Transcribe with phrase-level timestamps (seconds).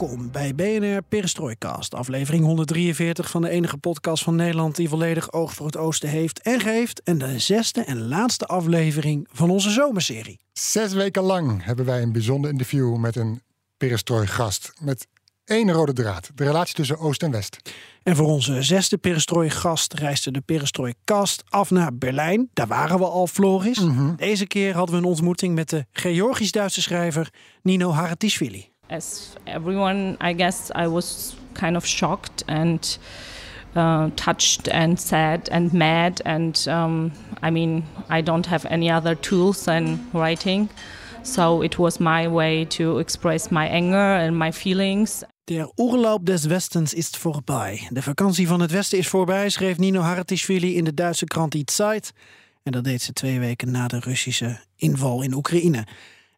[0.00, 5.54] Welkom bij BNR Perestrooikast, aflevering 143 van de enige podcast van Nederland die volledig oog
[5.54, 7.02] voor het oosten heeft en geeft.
[7.02, 10.40] En de zesde en laatste aflevering van onze zomerserie.
[10.52, 13.42] Zes weken lang hebben wij een bijzonder interview met een
[13.76, 14.72] perestrooi-gast.
[14.80, 15.06] Met
[15.44, 17.56] één rode draad, de relatie tussen Oost en West.
[18.02, 22.50] En voor onze zesde perestrooi-gast reisde de perestrooikast af naar Berlijn.
[22.52, 23.86] Daar waren we al, Floris.
[24.16, 28.69] Deze keer hadden we een ontmoeting met de Georgisch-Duitse schrijver Nino Haratischvili.
[28.90, 32.98] As everyone, I guess I was kind of shocked and
[33.76, 36.20] uh, touched and sad and mad.
[36.24, 40.68] And um, I mean, I don't have any other tools than writing.
[41.22, 45.24] So it was my way to express my anger and my feelings.
[45.44, 47.88] Der Urlaub des Westens ist vorbei.
[47.90, 51.62] De vakantie van het Westen is voorbij, schreef Nino Haratischvili in de Duitse krant Die
[51.64, 52.12] Zeit.
[52.62, 55.86] En dat deed ze twee weken na de Russische inval in Oekraïne.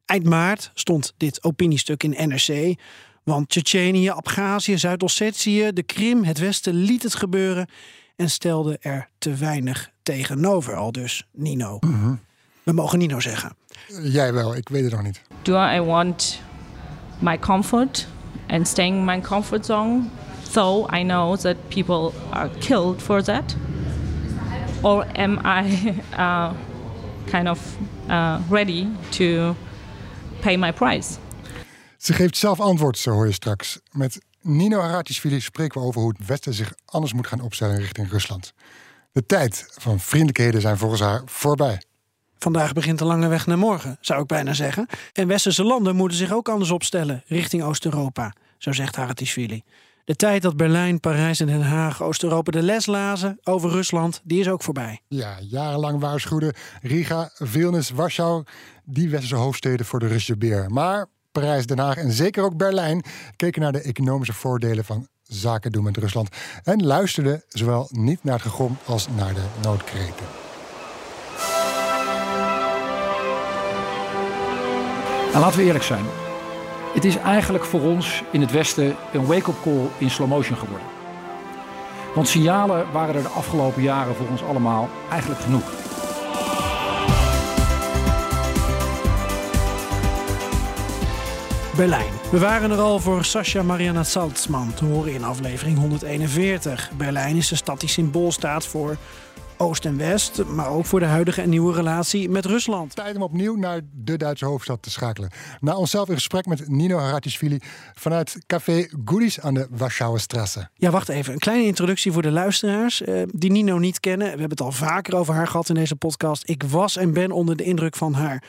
[0.04, 2.78] Eind maart stond dit opiniestuk in NRC.
[3.22, 7.68] Want Tsjetsjenië, Abhazie, Zuid-Ossetië, de Krim, het Westen liet het gebeuren.
[8.16, 10.74] En stelde er te weinig tegenover.
[10.74, 11.78] Al dus Nino.
[12.62, 13.56] We mogen Nino zeggen.
[14.02, 15.22] Jij wel, ik weet het nog niet.
[15.42, 16.40] Do I want
[17.18, 18.08] my comfort
[18.48, 20.02] and staying in my comfort zone?
[20.52, 23.56] Though I know that people are killed for that.
[24.80, 26.50] Or am I uh,
[27.30, 27.60] kind of
[28.08, 29.56] uh, ready to
[30.42, 31.10] pay my price?
[31.96, 33.78] Ze geeft zelf antwoord, zo hoor je straks.
[33.90, 38.10] Met Nino Haratischvili spreken we over hoe het Westen zich anders moet gaan opstellen richting
[38.10, 38.52] Rusland.
[39.12, 41.82] De tijd van vriendelijkheden zijn volgens haar voorbij.
[42.38, 44.86] Vandaag begint de lange weg naar morgen, zou ik bijna zeggen.
[45.12, 49.62] En westerse landen moeten zich ook anders opstellen richting Oost-Europa, zo zegt Haratischvili.
[50.04, 54.40] De tijd dat Berlijn, Parijs en Den Haag Oost-Europa de les lazen over Rusland, die
[54.40, 55.00] is ook voorbij.
[55.08, 58.44] Ja, jarenlang waarschuwden Riga, Vilnius, Warschau
[58.84, 60.70] die westerse hoofdsteden voor de Russische beer.
[60.70, 63.04] Maar Parijs, Den Haag en zeker ook Berlijn
[63.36, 66.28] keken naar de economische voordelen van zaken doen met Rusland
[66.62, 70.26] en luisterden zowel niet naar het gegrom als naar de noodkreten.
[75.32, 76.04] Nou, laten we eerlijk zijn.
[76.94, 80.86] Het is eigenlijk voor ons in het Westen een wake-up call in slow motion geworden.
[82.14, 85.72] Want signalen waren er de afgelopen jaren voor ons allemaal eigenlijk genoeg.
[91.76, 92.12] Berlijn.
[92.30, 96.90] We waren er al voor Sascha Mariana Salzman te horen in aflevering 141.
[96.96, 98.96] Berlijn is de stad die symbool staat voor
[99.56, 102.94] Oost en West, maar ook voor de huidige en nieuwe relatie met Rusland.
[102.94, 105.30] Tijd om opnieuw naar de Duitse hoofdstad te schakelen.
[105.60, 107.58] Na onszelf in gesprek met Nino Haratischvili
[107.94, 110.68] vanuit Café Goodies aan de Warschauerstrasse.
[110.74, 111.32] Ja, wacht even.
[111.32, 114.26] Een kleine introductie voor de luisteraars eh, die Nino niet kennen.
[114.26, 116.48] We hebben het al vaker over haar gehad in deze podcast.
[116.48, 118.42] Ik was en ben onder de indruk van haar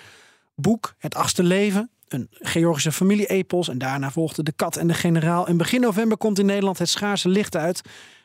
[0.56, 1.93] boek Het Achtste Leven.
[2.14, 3.70] Een Georgische familie-epos.
[3.70, 5.48] En daarna volgde De Kat en de Generaal.
[5.48, 7.82] En begin november komt in Nederland Het Schaarse Licht uit.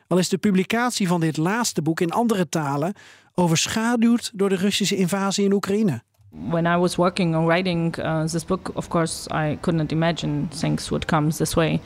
[0.07, 2.93] Al is de publicatie van dit laatste boek in andere talen
[3.33, 6.01] overschaduwd door de Russische invasie in Oekraïne.
[6.49, 10.47] When I was working on writing uh, this book, of course, I could not imagine
[10.59, 11.79] things would come this way,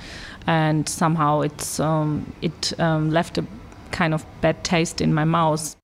[0.45, 3.43] and somehow it's um, it um, left a
[3.89, 5.75] kind of bad taste in my mouth.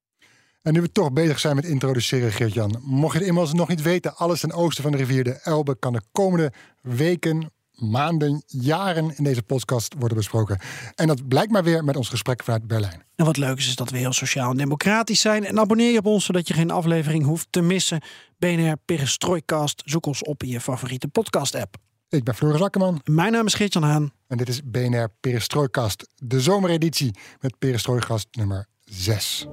[0.62, 2.80] En nu we toch bezig zijn met introduceren, Geert-Jan.
[2.82, 5.78] Mocht je het inmiddels nog niet weten, alles ten oosten van de rivier de Elbe
[5.78, 10.60] kan de komende weken, maanden, jaren in deze podcast worden besproken.
[10.94, 13.02] En dat blijkt maar weer met ons gesprek vanuit Berlijn.
[13.16, 15.44] En wat leuk is, is dat we heel sociaal en democratisch zijn.
[15.44, 18.00] En abonneer je op ons, zodat je geen aflevering hoeft te missen.
[18.38, 21.76] BNR Perestrooikast, zoek ons op in je favoriete podcast-app.
[22.08, 24.12] Ik ben Floris Akkerman Mijn naam is Geert-Jan Haan.
[24.26, 29.46] en dit is BNR Perestrooikast, de zomereditie met Perestrooikast nummer 6.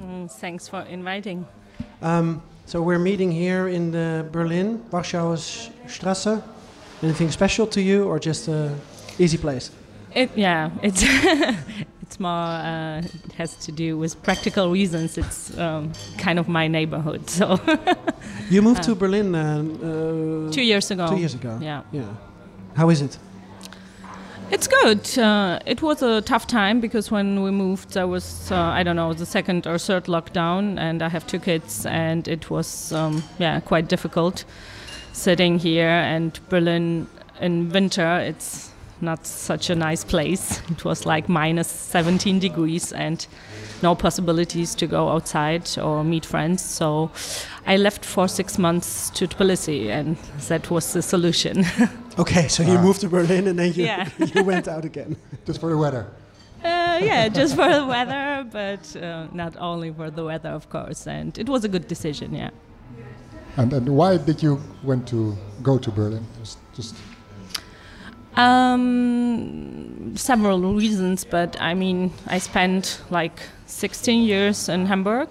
[0.00, 1.46] Mm, thanks for inviting.
[2.02, 5.38] Um, so we're meeting here in the Berlin, Warschauer
[5.88, 6.42] Strasse.
[7.02, 8.74] Anything special to you, or just a
[9.18, 9.70] easy place?
[10.14, 11.02] It, yeah, it's
[12.02, 15.16] it's more uh, it has to do with practical reasons.
[15.16, 17.30] It's um, kind of my neighborhood.
[17.30, 17.58] So
[18.50, 21.08] You moved to Berlin uh, uh, two years ago.
[21.08, 21.58] Two years ago.
[21.60, 22.04] Yeah, Yeah.
[22.74, 23.18] How is it?
[24.50, 25.18] It's good.
[25.18, 28.96] Uh, it was a tough time because when we moved, there was uh, I don't
[28.96, 33.22] know the second or third lockdown, and I have two kids, and it was um,
[33.38, 34.44] yeah quite difficult
[35.12, 37.06] sitting here and Berlin
[37.40, 38.18] in winter.
[38.20, 40.60] It's not such a nice place.
[40.70, 43.26] It was like minus 17 degrees and
[43.82, 46.62] no possibilities to go outside or meet friends.
[46.64, 47.10] So
[47.66, 50.16] I left for six months to Tbilisi, and
[50.48, 51.64] that was the solution.
[52.18, 52.82] Okay, so you Ah.
[52.82, 54.06] moved to Berlin and then you, Yeah.
[54.34, 55.16] you went out again.
[55.46, 56.04] Just for the weather.
[56.62, 61.06] Uh, yeah, just for the weather, but uh, not only for the weather, of course.
[61.08, 62.50] And it was a good decision, yeah.
[63.56, 66.24] And, and why did you went to go to Berlin?
[66.38, 66.94] Just, just
[68.36, 73.40] Um, several reasons, but I mean, I spent like
[73.72, 75.28] 16 years in Hamburg,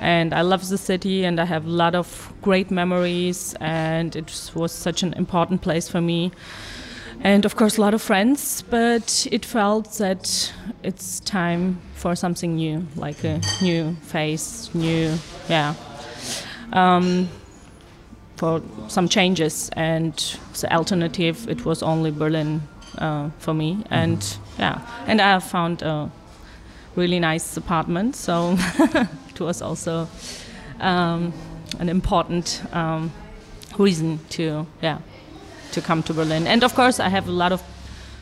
[0.00, 4.52] and I love the city, and I have a lot of great memories, and it
[4.54, 6.32] was such an important place for me.
[7.22, 12.56] And of course, a lot of friends, but it felt that it's time for something
[12.56, 15.18] new, like a new face, new,
[15.48, 15.74] yeah.
[16.72, 17.28] Um,
[18.40, 20.14] for some changes and
[20.60, 22.62] the alternative it was only berlin
[22.96, 26.10] uh, for me and yeah and i found a
[27.00, 28.56] really nice apartment so
[29.30, 30.08] it was also
[30.80, 31.32] um,
[31.78, 33.10] an important um,
[33.78, 34.98] reason to yeah
[35.72, 37.62] to come to berlin and of course i have a lot of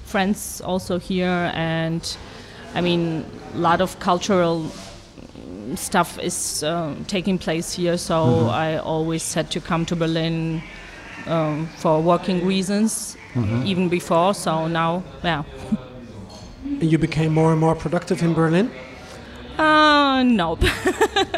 [0.05, 2.17] friends also here and
[2.75, 4.71] i mean a lot of cultural
[5.77, 10.63] stuff is uh, taking place here, so I always had to come to Berlin
[11.27, 13.17] um, for working reasons,
[13.65, 14.35] even before.
[14.35, 15.43] So now, yeah.
[16.81, 18.71] And you became more and more productive in Berlin?
[19.59, 20.63] Uh, nope.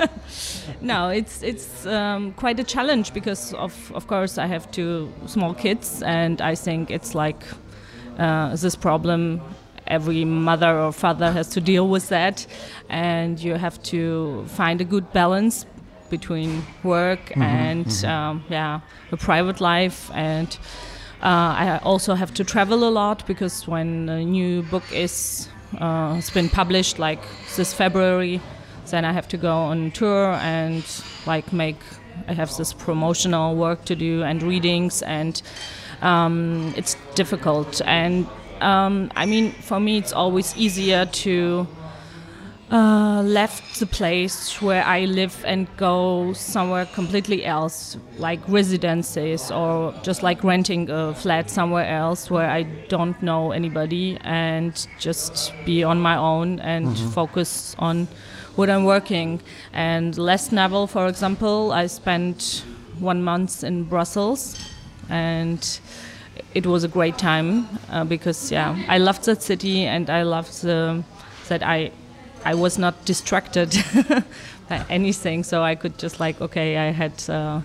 [0.83, 5.55] no, it's it's um, quite a challenge because of of course I have two small
[5.55, 7.43] kids, and I think it's like
[8.19, 9.41] uh, this problem.
[9.87, 12.47] Every mother or father has to deal with that,
[12.91, 15.67] and you have to find a good balance
[16.11, 18.81] between work and um, yeah,
[19.13, 20.59] a private life and.
[21.23, 26.15] Uh, I also have to travel a lot because when a new book is uh,
[26.15, 27.21] has been published, like
[27.57, 28.41] this February,
[28.87, 30.85] then I have to go on tour and
[31.27, 31.77] like make.
[32.27, 35.41] I have this promotional work to do and readings, and
[36.03, 37.83] um, it's difficult.
[37.85, 38.27] And
[38.61, 41.67] um, I mean, for me, it's always easier to
[42.71, 49.93] uh, left the place where I live and go somewhere completely else, like residences or
[50.03, 55.83] just like renting a flat somewhere else where I don't know anybody and just be
[55.83, 58.07] on my own and focus on
[58.55, 59.41] what I'm working.
[59.73, 62.65] And last novel, for example, I spent
[63.01, 64.57] one month in Brussels
[65.09, 65.81] and
[66.55, 70.63] it was a great time uh, because yeah I loved that city and I loved
[70.63, 71.03] the,
[71.49, 71.93] that I
[72.45, 73.77] I was not distracted
[74.69, 77.61] by anything so I could just like okay I had uh,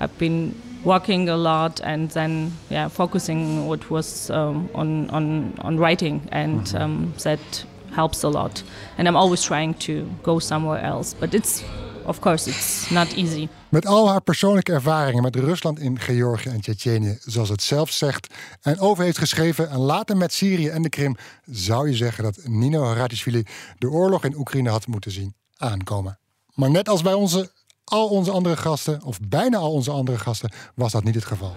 [0.00, 0.54] I've been
[0.84, 6.74] walking a lot and then yeah focusing what was um, on, on on writing and
[6.74, 8.62] um, that helps a lot.
[8.96, 11.64] And I'm always trying to go somewhere else but it's
[12.08, 16.60] of course it's not easy Met al haar persoonlijke ervaringen met Rusland in Georgië en
[16.60, 20.88] Tsjetsjenië, zoals het zelf zegt, en over heeft geschreven en later met Syrië en de
[20.88, 23.42] Krim, zou je zeggen dat Nino Haratischvili
[23.78, 26.18] de oorlog in Oekraïne had moeten zien aankomen.
[26.54, 27.50] Maar net als bij onze,
[27.84, 31.56] al onze andere gasten, of bijna al onze andere gasten, was dat niet het geval.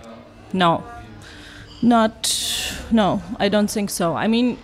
[0.51, 0.83] No,
[1.81, 2.39] not.
[2.89, 4.17] No, I don't think so.
[4.17, 4.57] I mean,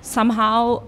[0.00, 0.82] somehow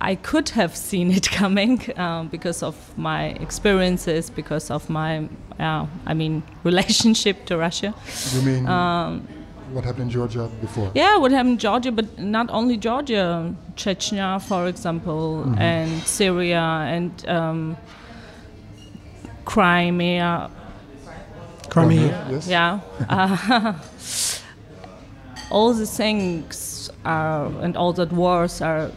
[0.00, 5.28] I could have seen it coming um, because of my experiences, because of my,
[5.58, 7.94] uh, I mean, relationship to Russia.
[8.34, 8.66] You mean
[9.72, 10.90] what happened in Georgia before?
[10.94, 17.28] Yeah, what happened in Georgia, but not only Georgia, Chechnya, for example, and Syria and
[17.28, 17.76] um,
[19.44, 20.50] Crimea,
[21.68, 22.26] Crimea.
[22.30, 22.48] Yes.
[22.48, 23.74] yeah uh,
[25.50, 28.90] all the things are and all the wars are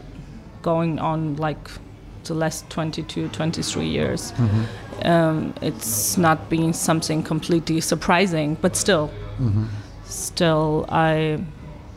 [0.61, 1.71] going on like
[2.23, 4.31] the last 22 23 years.
[5.05, 9.09] Um, it's not been something completely surprising but still.
[10.05, 11.37] Still i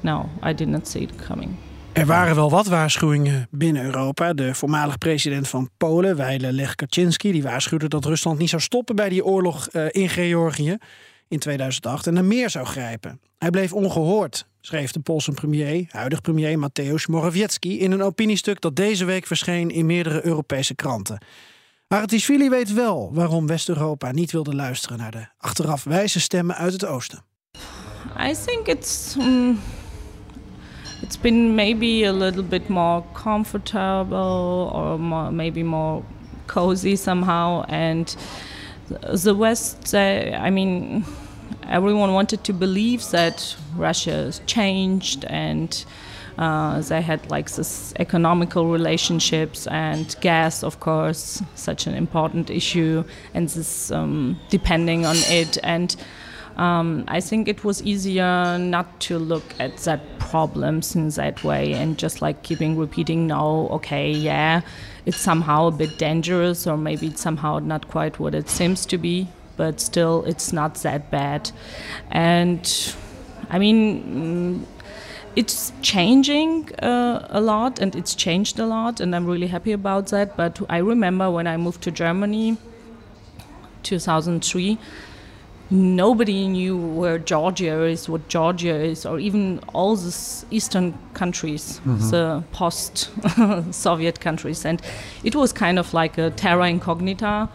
[0.02, 1.56] no i did not see it coming.
[1.92, 4.32] Er waren wel wat waarschuwingen binnen Europa.
[4.32, 8.96] De voormalig president van Polen, Weile Lech Kaczynski, die waarschuwde dat Rusland niet zou stoppen
[8.96, 10.76] bij die oorlog eh, in Georgië
[11.28, 13.20] in 2008 en er meer zou grijpen.
[13.38, 18.76] Hij bleef ongehoord, schreef de Poolse premier, huidig premier Mateusz Morawiecki, in een opiniestuk dat
[18.76, 21.18] deze week verscheen in meerdere Europese kranten.
[21.88, 26.84] Haratischvili weet wel waarom West-Europa niet wilde luisteren naar de achteraf wijze stemmen uit het
[26.84, 27.22] oosten.
[28.20, 29.16] I think it's.
[29.18, 29.58] mm
[31.02, 36.02] it's been maybe a little bit more comfortable or more, maybe more
[36.46, 37.64] cozy somehow.
[37.68, 38.16] And
[39.24, 41.04] the West, uh, I mean,
[41.68, 45.84] everyone wanted to believe that Russia changed and
[46.38, 53.04] uh, they had like this economical relationships and gas, of course, such an important issue,
[53.34, 55.58] and this um, depending on it.
[55.62, 55.94] And
[56.56, 61.72] um, I think it was easier not to look at that problems in that way
[61.72, 64.62] and just like keeping repeating, no, okay, yeah,
[65.06, 68.98] it's somehow a bit dangerous, or maybe it's somehow not quite what it seems to
[68.98, 71.50] be, but still, it's not that bad.
[72.10, 72.94] And
[73.50, 74.66] I mean, mm,
[75.36, 80.06] it's changing uh, a lot and it's changed a lot and i'm really happy about
[80.06, 82.56] that but i remember when i moved to germany
[83.82, 84.78] 2003
[85.70, 92.10] nobody knew where georgia is what georgia is or even all these eastern countries Mm-hmm.
[92.10, 93.10] the post
[93.74, 94.80] soviet countries and
[95.24, 97.48] it was kind of like a terra incognita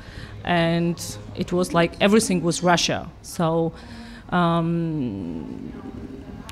[0.43, 3.73] and it was like everything was russia so
[4.31, 5.73] um,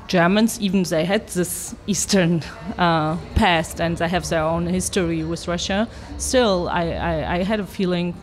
[0.08, 2.42] Germans, even they had this Eastern
[2.78, 5.86] uh, past and they have their own history with Russia.
[6.16, 8.14] Still, I, I, I had a feeling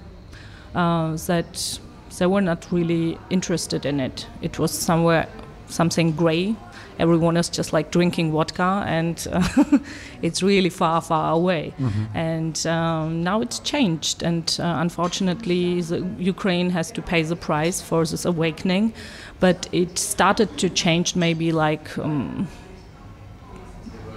[0.74, 1.80] uh, that
[2.18, 4.28] they were not really interested in it.
[4.42, 5.28] It was somewhere
[5.68, 6.56] something gray.
[6.98, 9.80] Everyone is just like drinking vodka, and uh,
[10.22, 11.74] it's really far, far away.
[12.14, 17.82] And um, now it's changed, and uh, unfortunately, the Ukraine has to pay the price
[17.82, 18.94] for this awakening.
[19.40, 22.48] But it started to change maybe like um,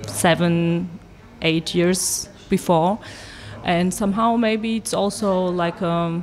[0.07, 0.89] seven,
[1.43, 2.99] eight years before,
[3.65, 6.23] and somehow maybe it's also like um,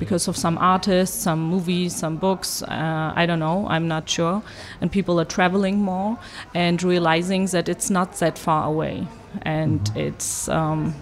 [0.00, 2.62] because of some artists, some movies, some books.
[2.62, 3.68] Uh, I don't know.
[3.68, 4.42] I'm not sure.
[4.80, 6.18] And people are traveling more
[6.54, 9.06] and realizing that it's not that far away,
[9.42, 10.94] and it's um,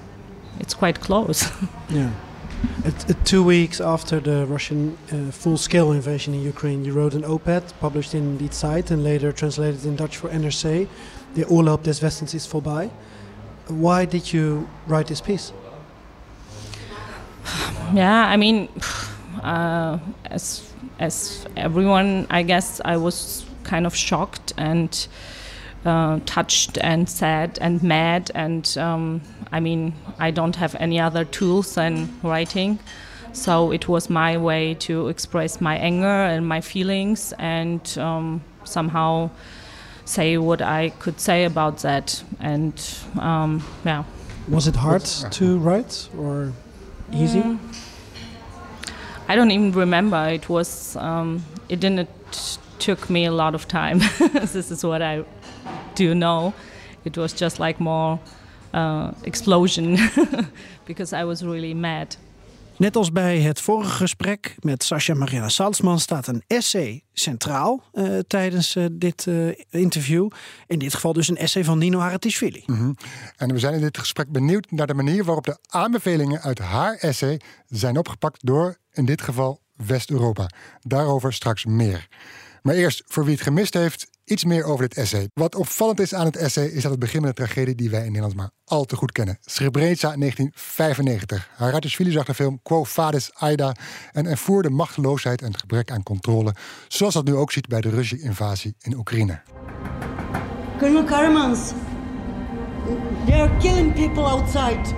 [0.60, 1.50] it's quite close.
[1.90, 2.10] Yeah.
[2.84, 7.24] At, at two weeks after the Russian uh, full-scale invasion in Ukraine, you wrote an
[7.24, 10.88] op-ed published in Die Zeit and later translated in Dutch for NRC.
[11.34, 12.90] The Urlaub des Westens is voorbij.
[13.68, 15.52] Why did you write this piece?
[17.94, 18.68] Yeah, I mean,
[19.42, 25.08] uh, as as everyone, I guess I was kind of shocked and
[25.84, 28.30] uh, touched and sad and mad.
[28.34, 29.20] And um,
[29.52, 32.78] I mean, I don't have any other tools than writing.
[33.32, 39.30] So it was my way to express my anger and my feelings and um, somehow
[40.04, 42.22] say what I could say about that.
[42.40, 42.74] And
[43.20, 44.04] um, yeah.
[44.48, 46.52] Was it hard to write or
[47.12, 47.42] easy?
[47.42, 47.58] Mm.
[49.28, 50.28] I don't even remember.
[50.28, 50.96] It was.
[50.96, 52.08] Um, it didn't
[52.78, 53.98] took me a lot of time.
[54.18, 55.24] this is what I
[55.94, 56.54] do know.
[57.04, 58.18] It was just like more
[58.72, 59.98] uh, explosion
[60.86, 62.16] because I was really mad.
[62.78, 68.18] Net als bij het vorige gesprek met Sascha Marina Salzman staat een essay centraal eh,
[68.18, 70.30] tijdens eh, dit eh, interview.
[70.66, 72.64] In dit geval dus een essay van Nino Haratischvili.
[73.36, 76.94] En we zijn in dit gesprek benieuwd naar de manier waarop de aanbevelingen uit haar
[76.94, 80.50] essay zijn opgepakt door, in dit geval, West-Europa.
[80.80, 82.08] Daarover straks meer.
[82.62, 85.28] Maar eerst, voor wie het gemist heeft, iets meer over dit essay.
[85.34, 88.00] Wat opvallend is aan het essay is dat het begint met een tragedie die wij
[88.00, 89.38] in Nederland maar al te goed kennen.
[89.40, 91.48] Srebrenica 1995.
[91.56, 93.74] Haratischvili zag de film Quo Vadis Aida
[94.12, 96.54] en ervoer de machteloosheid en het gebrek aan controle,
[96.88, 99.40] zoals dat nu ook ziet bij de Russische invasie in Oekraïne.
[100.78, 101.58] Colonel Karamans,
[103.26, 104.94] they are killing people outside.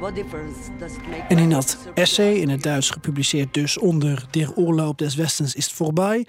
[0.00, 1.22] What difference does it make?
[1.28, 5.66] En in dat essay, in het Duits gepubliceerd dus onder Der Oorloop des Westens is
[5.66, 6.26] voorbij.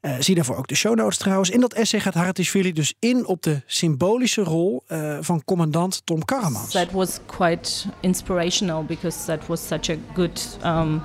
[0.00, 1.50] Eh, zie daarvoor ook de show notes trouwens.
[1.50, 6.24] In dat essay gaat Haratischvili dus in op de symbolische rol eh, van commandant Tom
[6.24, 6.70] Karamans.
[6.72, 11.02] That was quite inspirational because that was such a good, um,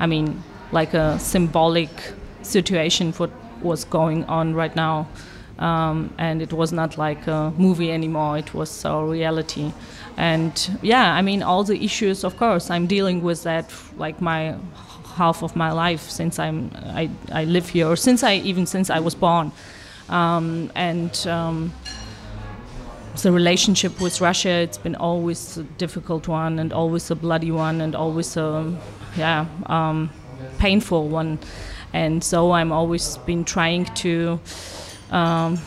[0.00, 3.28] I mean, like a symbolic situation for
[3.60, 5.06] was going on right now.
[5.58, 9.72] Um, and it was not like a movie anymore, it was a reality.
[10.16, 14.54] And yeah, I mean, all the issues, of course, I'm dealing with that like my
[15.16, 18.90] half of my life since I'm I, I live here, or since I even since
[18.90, 19.52] I was born.
[20.08, 21.72] Um, and um,
[23.22, 27.80] the relationship with Russia, it's been always a difficult one, and always a bloody one,
[27.80, 28.74] and always a
[29.16, 30.10] yeah um,
[30.58, 31.38] painful one.
[31.92, 34.40] And so I'm always been trying to
[35.10, 35.58] um,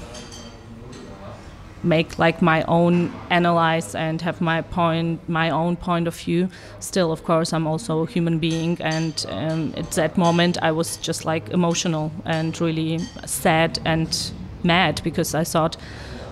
[1.85, 6.49] make like my own analyze and have my point my own point of view
[6.79, 10.97] still of course i'm also a human being and um, at that moment i was
[10.97, 14.31] just like emotional and really sad and
[14.65, 15.77] mad because I thought,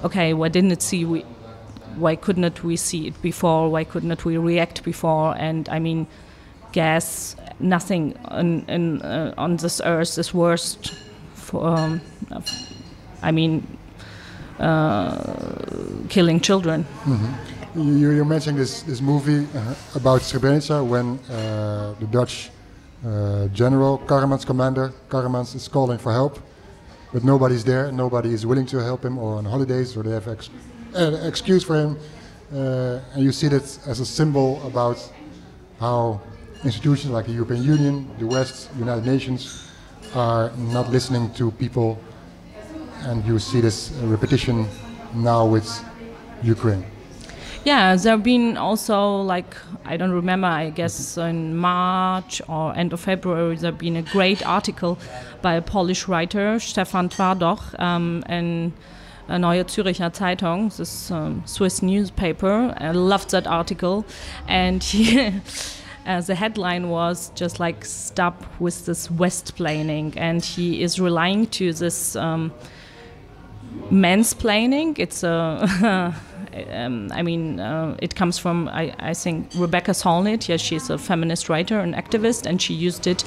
[0.04, 1.22] okay, why didn't it see we?
[1.96, 3.70] Why couldn't we see it before?
[3.70, 5.36] Why couldn't we react before?
[5.38, 6.08] And I mean,
[6.72, 10.78] gas, nothing on, uh, on this earth is worse.
[11.36, 12.02] For, um,
[13.22, 13.78] I mean,
[16.10, 16.86] killing children.
[17.76, 22.52] You, you're mentioning this, this movie uh, about Srebrenica when uh, the Dutch
[23.04, 26.40] uh, general, Karremans commander, Karremans is calling for help,
[27.12, 30.28] but nobody's there, nobody is willing to help him or on holidays or they have
[30.28, 30.52] ex-
[30.94, 31.98] an excuse for him.
[32.54, 35.00] Uh, and you see that as a symbol about
[35.80, 36.22] how
[36.64, 39.68] institutions like the European Union, the West, United Nations
[40.14, 41.98] are not listening to people
[43.04, 44.68] and you see this repetition
[45.14, 45.84] now with
[46.42, 46.86] Ukraine.
[47.66, 49.56] Yeah, there have been also like
[49.86, 50.48] I don't remember.
[50.48, 54.98] I guess in March or end of February there have been a great article
[55.42, 58.74] by a Polish writer Stefan Twardoch um, in
[59.30, 62.76] a Neue Züricher Zeitung, this um, Swiss newspaper.
[62.78, 64.06] I loved that article,
[64.48, 65.32] and he.
[66.06, 71.72] Uh, the headline was just like stop with this west-planing and he is relying to
[71.72, 72.52] this um,
[73.92, 75.00] mansplaining.
[75.00, 76.14] It's a,
[76.72, 80.48] um, I mean, uh, it comes from I, I think Rebecca Solnit.
[80.48, 83.24] Yeah, she's a feminist writer and activist, and she used it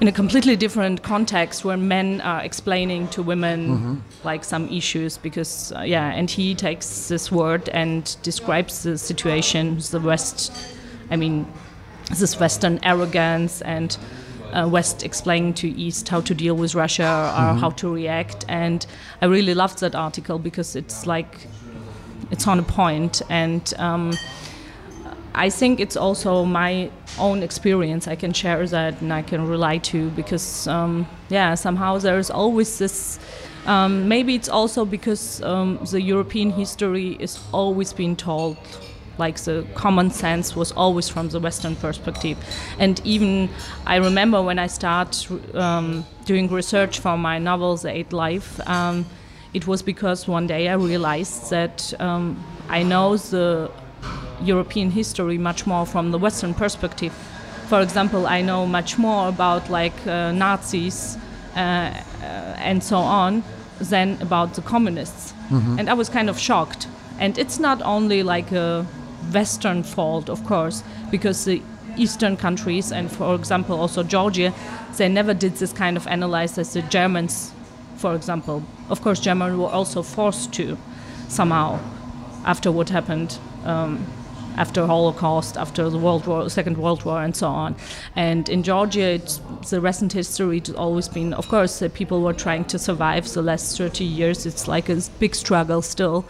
[0.00, 5.72] in a completely different context where men are explaining to women like some issues because
[5.72, 10.52] uh, yeah, and he takes this word and describes the situation, the West.
[11.10, 11.46] I mean,
[12.10, 13.96] this Western arrogance and
[14.54, 18.44] uh, West explaining to East how to deal with Russia or how to react.
[18.48, 18.86] And
[19.20, 21.46] I really loved that article because it's like
[22.30, 23.72] it's on a point and.
[23.78, 24.12] Um,
[25.36, 28.06] I think it's also my own experience.
[28.06, 32.78] I can share that and I can rely to because, um, yeah, somehow there's always
[32.78, 33.18] this.
[33.66, 38.56] Um, maybe it's also because um, the European history is always being told,
[39.18, 42.36] like the common sense was always from the Western perspective.
[42.78, 43.48] And even
[43.86, 48.60] I remember when I started um, doing research for my novel, The Eighth Life.
[48.68, 49.06] Um,
[49.52, 53.70] it was because one day I realized that um, I know the
[54.42, 57.12] European history much more from the Western perspective.
[57.68, 61.16] For example, I know much more about like uh, Nazis
[61.56, 62.24] uh, uh,
[62.58, 63.42] and so on
[63.80, 65.32] than about the communists,
[65.78, 66.88] and I was kind of shocked.
[67.20, 68.84] And it's not only like a
[69.32, 71.62] Western fault, of course, because the
[71.96, 74.52] Eastern countries and, for example, also Georgia,
[74.96, 77.52] they never did this kind of analysis as the Germans,
[77.96, 78.62] for example.
[78.88, 80.76] Of course, Germans were also forced to
[81.28, 81.78] somehow
[82.44, 84.06] after what happened um,
[84.56, 87.74] after Holocaust, after the World War, Second World War, and so on.
[88.14, 89.20] And in Georgia,
[89.68, 93.76] the recent history has always been, of course, people were trying to survive the last
[93.76, 94.46] 30 years.
[94.46, 96.24] It's like a big struggle still.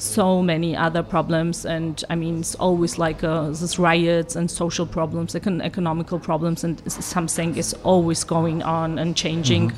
[0.00, 4.86] So many other problems, and I mean, it's always like uh, this riots and social
[4.86, 9.72] problems, econ- economical problems, and something is always going on and changing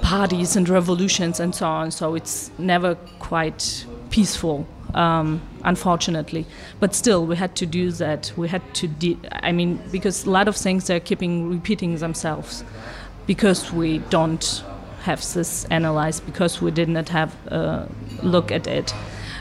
[0.00, 1.90] parties and revolutions and so on.
[1.90, 6.46] So it's never quite peaceful, um, unfortunately.
[6.80, 8.32] But still, we had to do that.
[8.38, 12.64] We had to, de- I mean, because a lot of things are keeping repeating themselves
[13.26, 14.64] because we don't
[15.02, 17.86] have this analyzed, because we did not have a
[18.22, 18.94] look at it.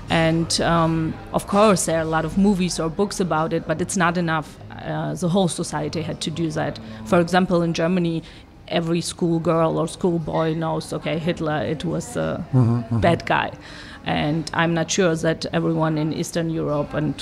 [0.10, 3.82] And um, of course, there are a lot of movies or books about it, but
[3.82, 4.58] it's not enough.
[4.72, 6.80] Uh, the whole society had to do that.
[7.06, 8.22] For example, in Germany,
[8.68, 12.44] every schoolgirl or schoolboy knows, okay, Hitler, it was a
[13.02, 13.52] bad guy.
[14.06, 17.16] And I'm not sure that everyone in Eastern Europe and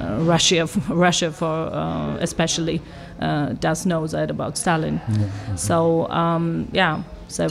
[0.00, 2.80] uh, Russia, Russia for uh, especially,
[3.20, 5.00] uh, does know that about Stalin.
[5.56, 7.48] So um, yeah, so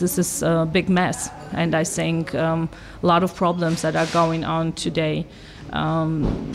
[0.00, 2.68] this is a big mess, and I think um,
[3.02, 5.26] a lot of problems that are going on today,
[5.72, 6.52] um,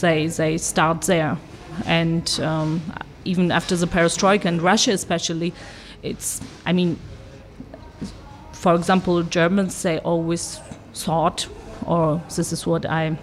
[0.00, 1.38] they they start there,
[1.86, 2.80] and um,
[3.24, 5.52] even after the perestroika and Russia especially,
[6.02, 6.98] it's I mean,
[8.52, 10.60] for example, Germans they always
[10.94, 11.48] thought,
[11.86, 13.18] or this is what I,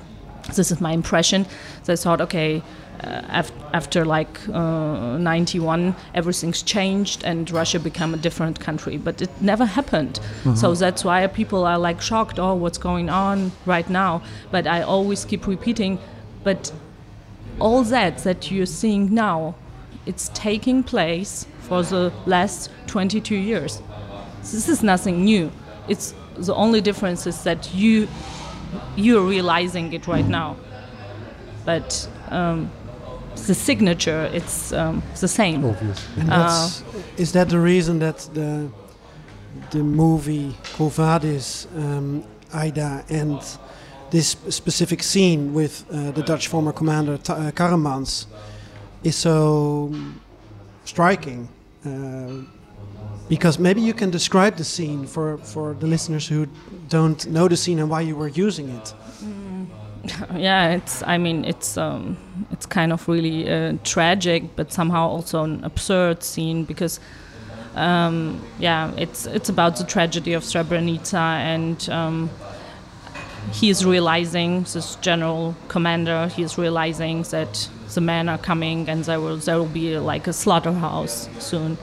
[0.56, 1.46] this is my impression,
[1.86, 2.62] they thought okay.
[3.04, 8.98] Uh, after like uh, 91 everything's changed and russia became a different country.
[8.98, 10.20] But it never happened.
[10.56, 14.24] So that's why people are like shocked oh what's going on right now?
[14.50, 16.00] But i always keep repeating
[16.44, 16.74] but
[17.60, 19.54] all that that you're seeing now
[20.08, 23.82] it's taking place for the last 22 years.
[24.40, 25.52] This is nothing new.
[25.90, 28.08] It's the only difference is that you
[28.96, 30.56] you're realizing it right now
[31.66, 32.70] but um,
[33.48, 36.08] the signature it's um, the same Obvious.
[36.18, 36.84] And that's,
[37.18, 38.70] is that the reason that the
[39.72, 43.42] the movie Quo Vadis, um, Aida, and
[44.12, 48.28] this specific scene with uh, the Dutch former commander Ta- uh, Karremans
[49.04, 49.94] is so
[50.86, 51.50] striking.
[51.86, 52.44] Uh,
[53.30, 56.48] because maybe you can describe the scene for, for the listeners who
[56.88, 58.94] don't know the scene and why you were using it.
[60.36, 61.04] yeah, it's.
[61.04, 62.18] I mean, it's um,
[62.52, 67.00] it's kind of really uh, tragic, but somehow also an absurd scene because,
[67.76, 72.30] um, yeah, it's it's about the tragedy of Srebrenica, and um,
[73.52, 76.28] he is realizing this general commander.
[76.28, 80.28] He is realizing that the men are coming, and there will there will be like
[80.28, 81.78] a slaughterhouse soon,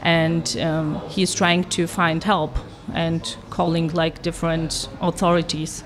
[0.00, 1.00] and um,
[1.34, 2.56] trying to find help
[2.94, 5.84] and calling like different authorities.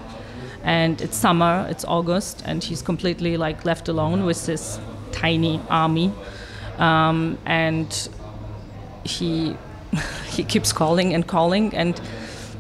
[0.62, 4.81] And it's summer it's august and he's completely like left alone with this
[5.12, 6.12] tiny army.
[6.79, 8.09] Um, and
[9.05, 9.57] he
[10.29, 12.01] he keeps calling and calling and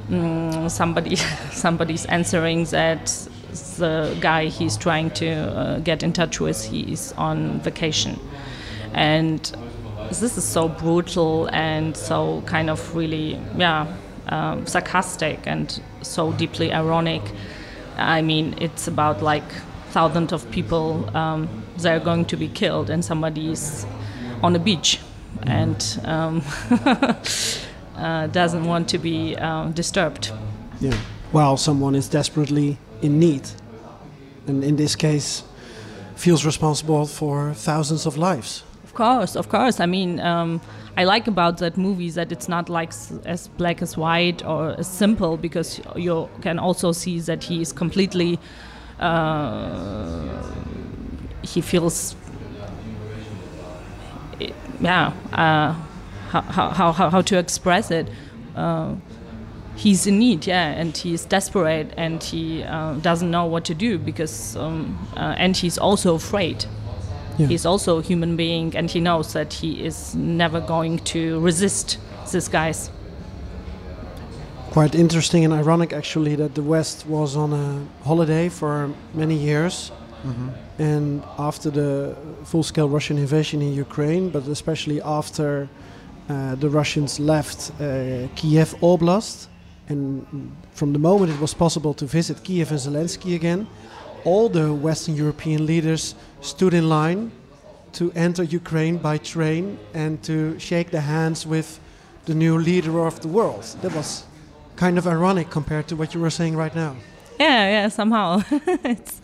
[0.08, 1.16] mm, somebody
[1.52, 3.28] somebody's answering that
[3.78, 8.18] the guy he's trying to uh, get in touch with he's on vacation.
[8.92, 9.40] And
[10.08, 13.86] this is so brutal and so kind of really yeah
[14.28, 17.22] um, sarcastic and so deeply ironic
[17.96, 19.50] I mean, it's about like
[19.90, 23.86] thousands of people um, that are going to be killed, and somebody's
[24.42, 25.00] on a beach
[25.42, 26.42] and um,
[27.96, 30.30] uh, doesn't want to be um, disturbed.
[30.80, 30.94] Yeah.
[31.32, 33.48] While someone is desperately in need,
[34.46, 35.42] and in this case,
[36.14, 38.62] feels responsible for thousands of lives.
[38.84, 39.80] Of course, of course.
[39.80, 40.60] I mean, um,
[40.98, 42.92] I like about that movie is that it's not like
[43.26, 47.72] as black as white or as simple because you can also see that he is
[47.72, 48.38] completely.
[48.98, 50.42] Uh,
[51.42, 52.16] he feels.
[54.80, 55.72] Yeah, uh,
[56.30, 58.08] how, how, how, how to express it.
[58.54, 58.94] Uh,
[59.76, 63.98] he's in need, yeah, and he's desperate and he uh, doesn't know what to do
[63.98, 66.66] because, um, uh, and he's also afraid.
[67.38, 67.48] Yeah.
[67.48, 71.98] He's also a human being, and he knows that he is never going to resist
[72.32, 72.90] these guys.
[74.70, 79.92] Quite interesting and ironic, actually, that the West was on a holiday for many years.
[80.78, 85.68] And after the full scale Russian invasion in Ukraine, but especially after
[86.28, 89.46] uh, the Russians left uh, Kiev Oblast,
[89.88, 90.26] and
[90.72, 93.68] from the moment it was possible to visit Kiev and Zelensky again,
[94.26, 97.30] all the Western European leaders stood in line
[97.92, 101.80] to enter Ukraine by train and to shake the hands with
[102.26, 103.62] the new leader of the world.
[103.82, 104.24] That was
[104.74, 106.96] kind of ironic compared to what you were saying right now.
[107.38, 107.88] Yeah, yeah.
[107.88, 108.42] Somehow,
[108.94, 109.20] it's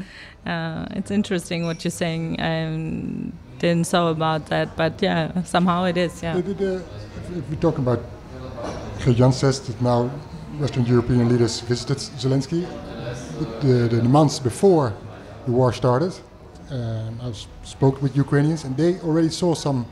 [0.47, 2.41] uh, it's interesting what you're saying.
[2.41, 2.55] I
[3.59, 6.23] didn't know about that, but yeah, somehow it is.
[6.23, 6.37] Yeah.
[6.39, 8.01] If we talk about,
[9.01, 10.11] Jan says that now
[10.61, 12.67] Western European leaders visited Zelensky.
[13.43, 14.95] But the, the months before
[15.47, 16.13] the war started,
[16.71, 17.33] um, I
[17.65, 19.85] spoke with Ukrainians and they already saw some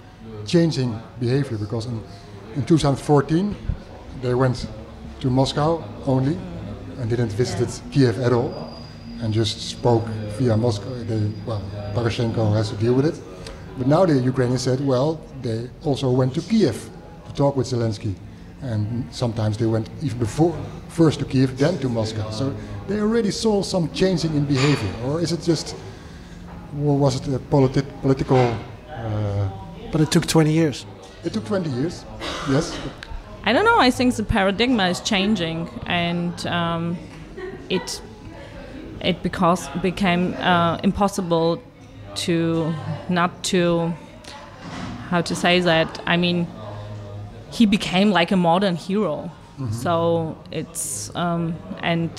[0.47, 2.01] changing behavior because in,
[2.55, 3.57] in 2014
[4.23, 4.69] they went
[5.19, 6.39] to Moscow only
[6.99, 8.73] and didn't visit Kiev at all
[9.21, 10.07] and just spoke
[10.39, 10.95] via Moscow.
[11.03, 13.21] They, well, Poroshenko has to deal with it.
[13.79, 16.89] But now the Ukrainians said, well, they also went to Kiev
[17.27, 18.15] to talk with Zelensky.
[18.63, 20.55] And sometimes they went even before,
[20.89, 22.31] first to Kiev, then to Moscow.
[22.31, 22.55] So
[22.89, 24.93] they already saw some changing in behavior.
[25.05, 25.75] Or is it just,
[26.85, 28.37] or was it a politi- political,
[28.91, 29.49] uh,
[29.93, 30.87] But it took 20 years.
[31.25, 32.05] it took 20 years,
[32.49, 32.77] yes.
[33.45, 33.79] I don't know.
[33.81, 36.97] I think the paradigm is changing, and um,
[37.71, 38.03] it
[39.01, 41.59] it because became uh, impossible
[42.27, 42.75] to
[43.09, 43.93] not to
[45.11, 45.89] how to say that.
[46.07, 46.47] I mean,
[47.53, 49.31] he became like a modern hero.
[49.71, 52.11] So it's um, and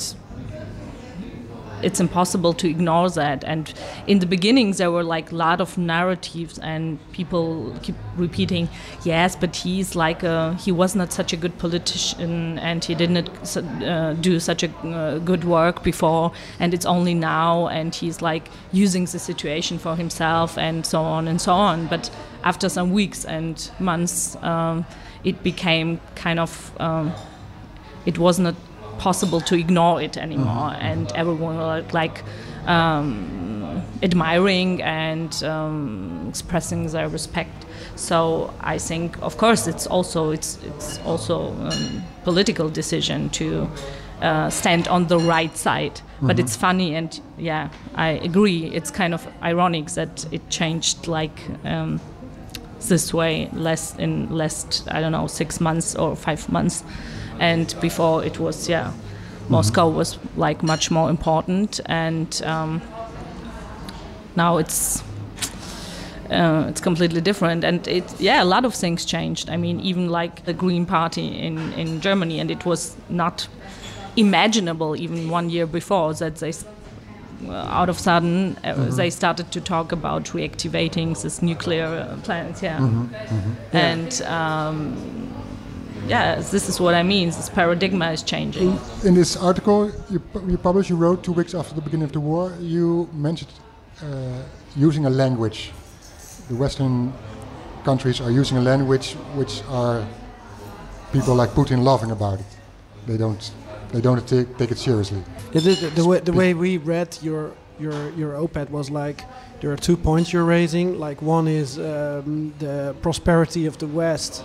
[1.83, 3.43] it's impossible to ignore that.
[3.43, 3.73] And
[4.07, 8.69] in the beginning, there were like a lot of narratives, and people keep repeating,
[9.03, 13.29] "Yes, but he's like a he was not such a good politician, and he didn't
[13.57, 18.49] uh, do such a uh, good work before, and it's only now, and he's like
[18.71, 22.11] using the situation for himself, and so on and so on." But
[22.43, 24.85] after some weeks and months, um,
[25.23, 27.13] it became kind of um,
[28.05, 28.55] it was not
[28.97, 32.23] possible to ignore it anymore, and everyone was like
[32.67, 37.65] um, admiring and um, expressing their respect.
[37.95, 43.67] So I think, of course, it's also it's it's also um, political decision to
[44.21, 46.01] uh, stand on the right side.
[46.23, 48.65] But it's funny, and yeah, I agree.
[48.67, 51.41] It's kind of ironic that it changed like.
[51.65, 51.99] Um,
[52.89, 56.83] this way less in less I don't know six months or five months,
[57.39, 58.91] and before it was yeah,
[59.49, 62.81] Moscow was like much more important, and um,
[64.35, 65.03] now it's
[66.31, 67.63] uh, it's completely different.
[67.63, 69.49] And it yeah a lot of things changed.
[69.49, 72.39] I mean even like the green party in in germany.
[72.39, 73.47] And it was not
[74.15, 76.53] imaginable even one year before that they
[77.49, 82.79] out of sudden uh, they started to talk about reactivating this nuclear uh, plants yeah.
[83.73, 85.31] And um,
[86.07, 88.79] yeah this is what i mean this paradigm is changing.
[89.03, 92.19] In this article you, you published, you wrote two weeks after the beginning of the
[92.19, 93.51] war, you mentioned
[94.03, 94.41] uh,
[94.75, 95.71] using a language.
[96.49, 97.13] The Western
[97.83, 100.05] countries are using a language which are
[101.11, 102.45] people like Putin laughing about it.
[103.07, 103.51] They don't,
[103.91, 105.23] they don't take, take it seriously.
[105.51, 109.23] The, the, the, way, the way we read your your your op-ed was like
[109.59, 110.99] there are two points you're raising.
[110.99, 114.43] Like one is um, the prosperity of the West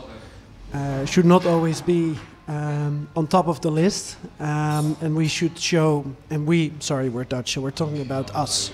[0.72, 5.58] uh, should not always be um, on top of the list, um, and we should
[5.58, 6.04] show.
[6.30, 8.72] And we, sorry, we're Dutch, so we're talking about us.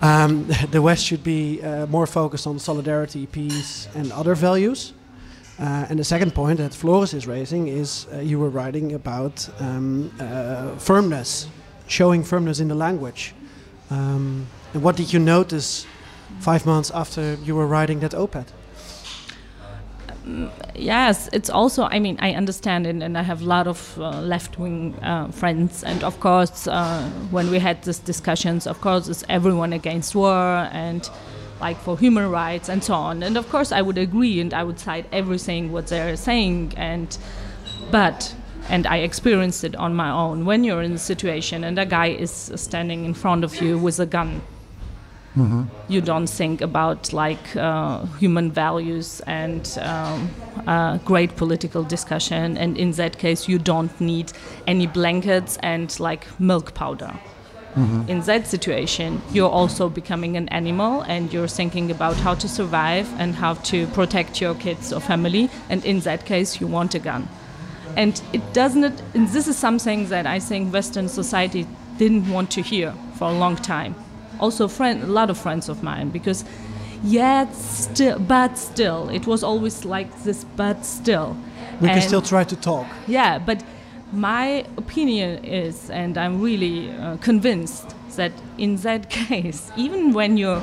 [0.00, 4.92] Um, the West should be uh, more focused on solidarity, peace, and other values.
[5.58, 9.48] Uh, and the second point that Floris is raising is uh, you were writing about
[9.58, 11.48] um, uh, firmness,
[11.88, 13.34] showing firmness in the language.
[13.90, 15.86] Um, and what did you notice
[16.40, 18.52] five months after you were writing that op-ed?
[20.74, 21.84] yes, it's also.
[21.84, 25.82] I mean, I understand it, and I have a lot of uh, left-wing uh, friends,
[25.84, 30.68] and of course, uh, when we had these discussions, of course, it's everyone against war
[30.72, 31.08] and
[31.60, 33.22] like for human rights and so on.
[33.22, 37.16] And of course, I would agree, and I would cite everything what they're saying, and
[37.90, 38.34] but.
[38.70, 40.44] And I experienced it on my own.
[40.44, 43.98] When you're in a situation and a guy is standing in front of you with
[43.98, 44.42] a gun,
[45.88, 50.28] you don't think about like uh, human values and um,
[50.66, 54.32] uh, great political discussion and in that case you don't need
[54.66, 57.12] any blankets and like milk powder
[57.76, 58.08] Mm-hmm.
[58.08, 63.06] in that situation you're also becoming an animal and you're thinking about how to survive
[63.20, 65.50] and how to protect your kids or family.
[65.68, 67.28] And in that case you want a gun.
[67.94, 71.66] And it doesn't and this is something that i think western society
[71.98, 73.94] didn't want to hear for a long time.
[74.40, 76.44] Also friend, a lot of friends of mine because
[77.02, 81.36] yet still but still it was always like this but still.
[81.80, 82.86] We can still try to talk.
[83.06, 83.62] yeah but
[84.12, 90.62] my opinion is and i'm really uh, convinced that in that case even when you're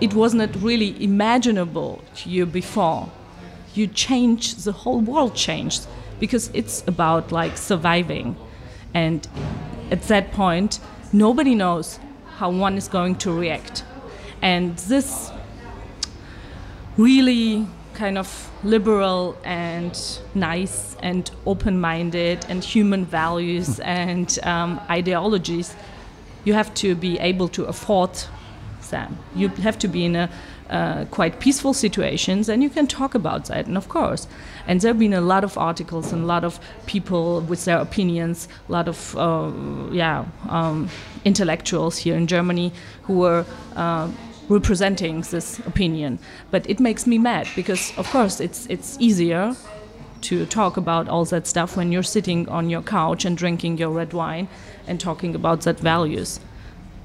[0.00, 3.10] it was not really imaginable to you before
[3.74, 5.86] you change the whole world changed
[6.20, 8.36] because it's about like surviving.
[8.94, 9.26] And
[9.90, 10.80] at that point
[11.12, 11.98] nobody knows
[12.38, 13.84] how one is going to react.
[14.42, 15.30] And this
[16.96, 19.98] really kind of liberal and
[20.34, 25.74] nice and open-minded and human values and um, ideologies.
[26.44, 28.10] You have to be able to afford
[28.90, 29.18] them.
[29.34, 30.30] You have to be in a
[30.70, 34.26] uh, quite peaceful situations and you can talk about that and of course.
[34.66, 37.78] And there have been a lot of articles and a lot of people with their
[37.78, 39.52] opinions a lot of uh,
[39.92, 40.88] yeah um,
[41.24, 43.44] intellectuals here in germany who were
[43.76, 44.08] uh,
[44.48, 46.18] representing this opinion.
[46.50, 49.56] But it makes me mad because of course it's it's easier
[50.22, 53.90] to talk about all that stuff when you're sitting on your couch and drinking your
[53.90, 54.48] red wine
[54.86, 56.40] and talking about that values.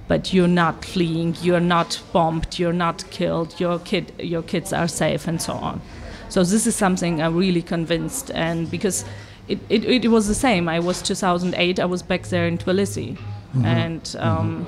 [0.08, 4.88] But you're not fleeing you're not bombed you're not killed your kid your kids are
[4.88, 5.82] safe and so on.
[6.30, 9.06] So this is something i'm really convinced and because
[9.47, 10.69] it, it, it was the same.
[10.69, 13.17] I was 2008 i was back there in tbilisi.
[13.63, 14.67] And um,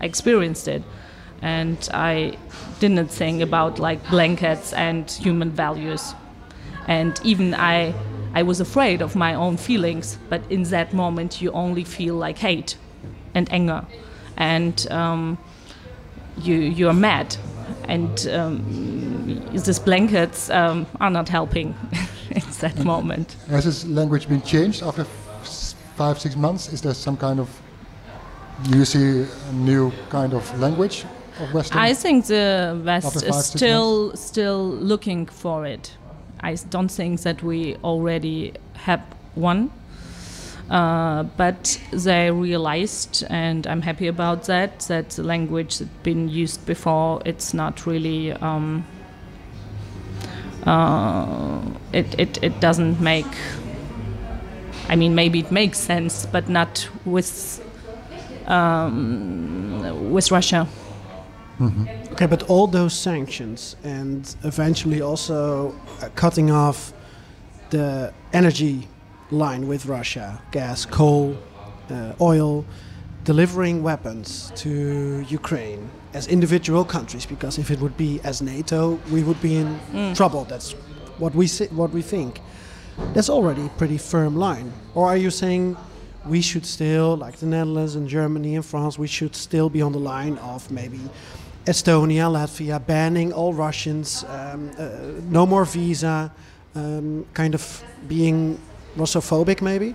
[0.00, 0.82] i experienced it
[1.42, 2.36] and i
[2.80, 6.14] didn't think about like blankets and human values.
[6.88, 7.94] And even i
[8.34, 12.38] i was afraid of my own feelings but in that moment you only feel like
[12.38, 12.76] hate
[13.34, 13.84] and anger.
[14.36, 15.38] And um,
[16.38, 17.36] you you're mad.
[17.84, 21.74] And um, these blankets um, are not helping
[22.30, 23.36] in that moment.
[23.48, 25.04] Has this language been changed after
[25.96, 26.72] five, six months?
[26.72, 27.48] Is there some kind of,
[28.62, 31.04] do you see a new kind of language
[31.42, 31.78] of Western?
[31.78, 35.96] I think the West is still still looking for it.
[36.40, 39.00] I don't think that we already have
[39.34, 39.70] one,
[40.70, 46.66] uh, but they realized, and I'm happy about that, that the language that's been used
[46.66, 48.32] before it's not really.
[48.32, 48.84] Um,
[50.66, 51.60] uh,
[51.92, 53.26] it, it, it doesn't make
[54.88, 57.60] I mean maybe it makes sense but not with
[58.46, 60.68] um, with Russia
[62.12, 66.92] Okay, but all those sanctions and eventually also uh, cutting off
[67.70, 68.88] the energy
[69.30, 71.36] line with Russia, gas, coal,
[71.90, 72.64] uh, oil,
[73.24, 77.24] delivering weapons to Ukraine as individual countries.
[77.26, 79.78] Because if it would be as NATO, we would be in
[80.14, 80.44] trouble.
[80.44, 80.72] That's
[81.18, 82.40] what we si- what we think.
[83.14, 84.72] That's already a pretty firm line.
[84.94, 85.76] Or are you saying
[86.26, 89.92] we should still, like the Netherlands and Germany and France, we should still be on
[89.92, 91.00] the line of maybe
[91.66, 94.88] Estonia, Latvia banning all Russians, um, uh,
[95.30, 96.32] no more visa,
[96.74, 98.58] um, kind of being
[98.96, 99.94] Russophobic maybe?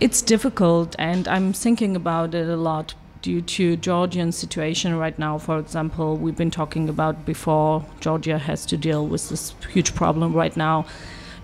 [0.00, 5.38] It's difficult, and I'm thinking about it a lot due to Georgian situation right now.
[5.38, 7.84] For example, we've been talking about before.
[7.98, 10.86] Georgia has to deal with this huge problem right now,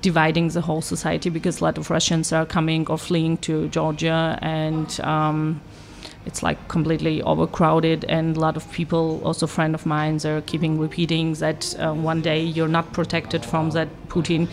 [0.03, 4.39] dividing the whole society because a lot of Russians are coming or fleeing to Georgia,
[4.41, 5.61] and um,
[6.27, 8.05] it's like completely overcrowded.
[8.07, 12.23] And a lot of people, also friend of mine, are keeping repeating that uh, one
[12.23, 14.49] day you're not protected from that Putin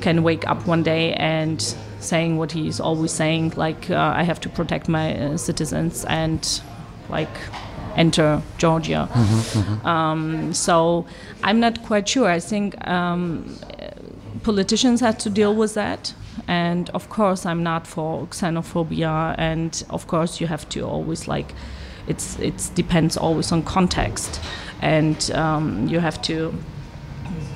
[0.00, 4.40] can wake up one day and saying what he's always saying, like uh, I have
[4.40, 6.62] to protect my uh, citizens and
[7.10, 7.28] like
[7.96, 9.08] enter Georgia.
[9.84, 11.06] Um, so
[11.42, 12.30] I'm not quite sure.
[12.30, 13.56] I think um,
[14.42, 16.14] politicians have to deal with that.
[16.48, 19.34] And of course, I'm not for xenophobia.
[19.38, 21.54] And of course, you have to always like,
[22.06, 24.40] it's it depends always on context,
[24.80, 26.52] and um, you have to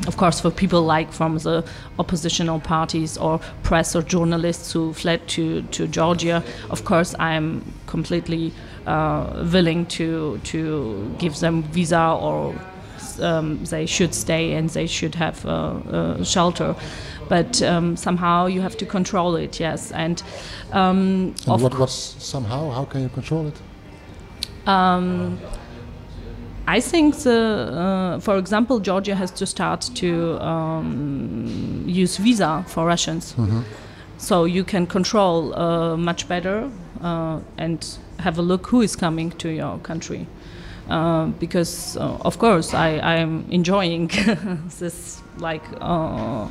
[0.07, 1.65] of course, for people like from the
[1.99, 8.53] oppositional parties or press or journalists who fled to, to Georgia, of course, I'm completely
[8.87, 12.55] uh, willing to to give them visa or
[13.21, 16.75] um, they should stay and they should have uh, uh, shelter.
[17.29, 19.93] But um, somehow you have to control it, yes.
[19.93, 20.23] And,
[20.73, 22.71] um, And what was somehow?
[22.71, 24.69] How can you control it?
[24.69, 25.39] Um,
[26.67, 32.87] I think the, uh, for example, Georgia has to start to um, use visa for
[32.87, 33.35] Russians,
[34.17, 36.71] so you can control uh, much better
[37.03, 37.87] uh, and
[38.21, 40.27] have a look who is coming to your country.
[40.89, 44.09] Uh, because uh, of course I I'm enjoying
[44.79, 46.47] this like uh,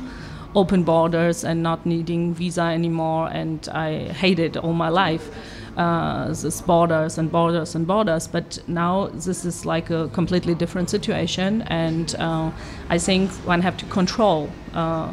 [0.54, 5.30] open borders and not needing visa anymore, and I hate it all my life
[5.76, 8.26] uh, this borders and borders and borders.
[8.26, 12.50] But now this is like a completely different situation, and uh,
[12.88, 14.50] I think one have to control.
[14.72, 15.12] Uh,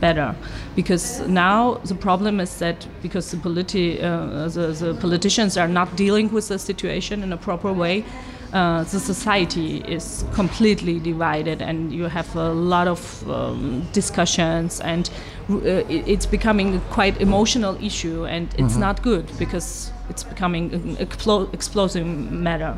[0.00, 0.34] better
[0.74, 5.94] because now the problem is that because the, politi- uh, the, the politicians are not
[5.94, 8.04] dealing with the situation in a proper way
[8.52, 15.10] uh, the society is completely divided and you have a lot of um, discussions and
[15.50, 20.96] uh, it's becoming a quite emotional issue and it's not good because it's becoming an
[20.96, 22.76] explo- explosive matter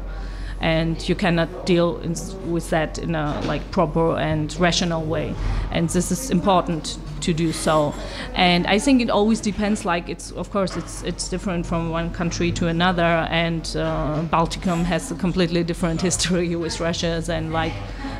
[0.61, 2.15] and you cannot deal in,
[2.51, 5.35] with that in a like proper and rational way.
[5.71, 7.95] And this is important to do so.
[8.35, 12.11] And i think it always depends like it's of course it's it's different from one
[12.11, 13.27] country to another.
[13.31, 17.73] And uh, balticum has a completely different history with russia than like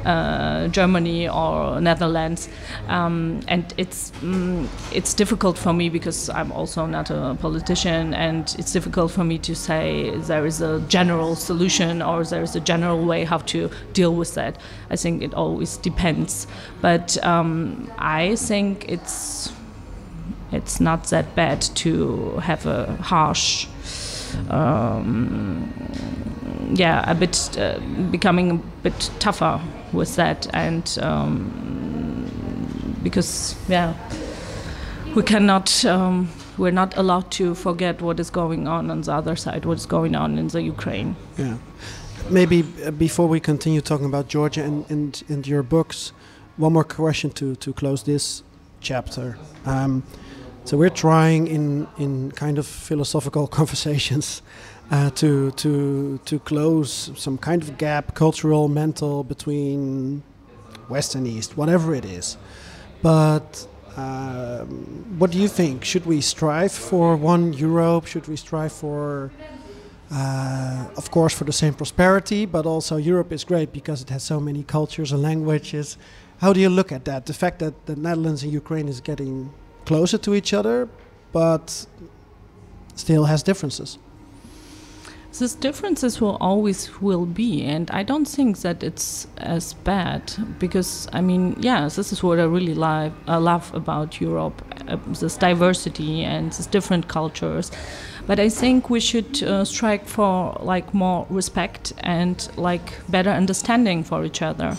[0.05, 2.49] uh, germany or netherlands.
[2.89, 8.55] Um, and it's mm, it's difficult for me because i'm also not a politician and
[8.59, 12.61] it's difficult for me to say there is a general solution or there is a
[12.61, 14.57] general way how to deal with that.
[14.91, 16.47] I think it always depends.
[16.81, 19.53] But um, i think it's
[20.53, 23.67] it's not that bad to have a harsh
[24.51, 25.73] um,
[26.75, 27.79] yeah a bit uh,
[28.11, 29.61] becoming a bit tougher
[29.93, 32.31] with that and um,
[33.03, 33.95] because yeah
[35.15, 39.37] we cannot um, we're not allowed to forget what is going on on the other
[39.37, 41.57] side what's going on in the ukraine Yeah.
[42.29, 46.13] Maybe uh, before we continue talking about Georgia and, and, and your books,
[46.59, 48.45] one more question to, to close this
[48.81, 49.37] chapter.
[49.67, 50.05] Um,
[50.65, 54.43] so we're trying in, in kind of philosophical conversations
[54.91, 60.23] uh, to, to, to close some kind of gap, cultural, mental, between
[60.89, 62.37] West and East, whatever it is.
[63.03, 65.85] But um, what do you think?
[65.85, 68.07] Should we strive for one Europe?
[68.07, 69.31] Should we strive for
[70.13, 74.25] uh, of course, for the same prosperity, but also Europe is great because it has
[74.25, 75.97] so many cultures and languages.
[76.39, 77.27] How do you look at that?
[77.27, 79.53] The fact that the Netherlands and Ukraine is getting
[79.91, 80.89] closer to each other,
[81.33, 81.87] but
[82.95, 83.99] still has differences.
[85.39, 90.23] These differences will always will be, and I don't think that it's as bad
[90.59, 94.99] because I mean, yeah, this is what I really love, uh, love about Europe, uh,
[95.21, 97.73] this diversity and these different cultures.
[98.31, 104.05] But I think we should uh, strike for like more respect and like better understanding
[104.05, 104.77] for each other,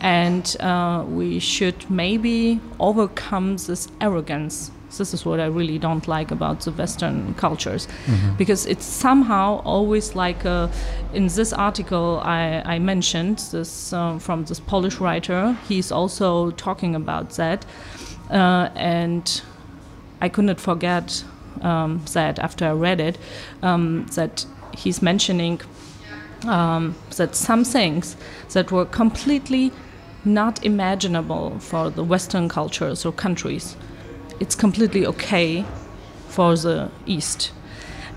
[0.00, 6.30] and uh, we should maybe overcome this arrogance this is what I really don't like
[6.30, 8.36] about the Western cultures, mm-hmm.
[8.36, 10.70] because it's somehow always like a,
[11.12, 15.58] in this article I, I mentioned this uh, from this Polish writer.
[15.68, 17.66] He's also talking about that,
[18.30, 19.42] uh, and
[20.22, 21.24] I could not forget
[21.62, 23.18] um, that after I read it,
[23.62, 24.46] um, that
[24.76, 25.60] he's mentioning
[26.46, 28.16] um, that some things
[28.52, 29.72] that were completely
[30.24, 33.76] not imaginable for the Western cultures or countries
[34.40, 35.64] it's completely okay
[36.28, 37.52] for the East,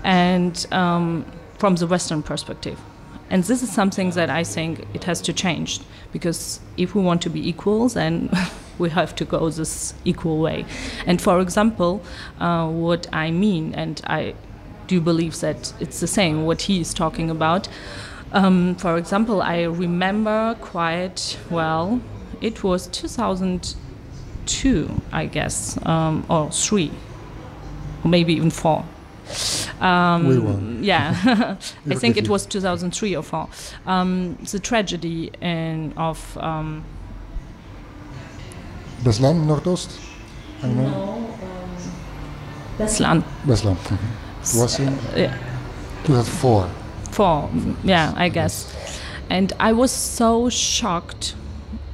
[0.04, 1.24] and um,
[1.58, 2.78] from the Western perspective.
[3.30, 5.80] And this is something that I think it has to change
[6.12, 8.30] because if we want to be equal, then
[8.78, 10.64] we have to go this equal way.
[11.06, 12.02] And for example,
[12.38, 14.34] uh, what I mean, and I
[14.86, 17.68] do believe that it's the same what he is talking about.
[18.32, 22.00] Um, for example, I remember quite well.
[22.40, 26.90] It was 2002, I guess, um, or three,
[28.04, 28.84] or maybe even four.
[29.80, 30.82] Um, we won.
[30.82, 31.14] Yeah,
[31.90, 33.48] I think it was 2003 or four.
[33.86, 36.36] Um, the tragedy in, of.
[36.38, 36.84] Um,
[39.04, 39.90] Beslan, Nordost?
[40.62, 41.26] No, um,
[42.78, 43.22] Beslan.
[43.46, 43.76] Beslan.
[43.76, 44.28] Mm-hmm.
[44.40, 45.36] It was in uh, yeah.
[46.04, 46.70] 2004.
[47.12, 47.50] Four,
[47.84, 48.74] yeah, I guess.
[49.30, 51.34] And I was so shocked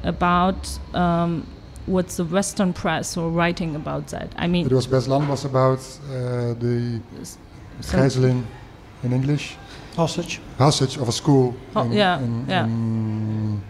[0.03, 1.47] about um,
[1.87, 4.33] what the Western press were writing about that.
[4.37, 5.79] I mean, it was Beslan was about
[6.09, 7.01] uh, the
[7.81, 8.45] gijzeling
[9.03, 9.57] in English.
[9.97, 10.41] Hostage.
[10.59, 11.55] Hostage of a school.
[11.77, 12.65] Oh, in, yeah, in, yeah.
[12.65, 13.63] In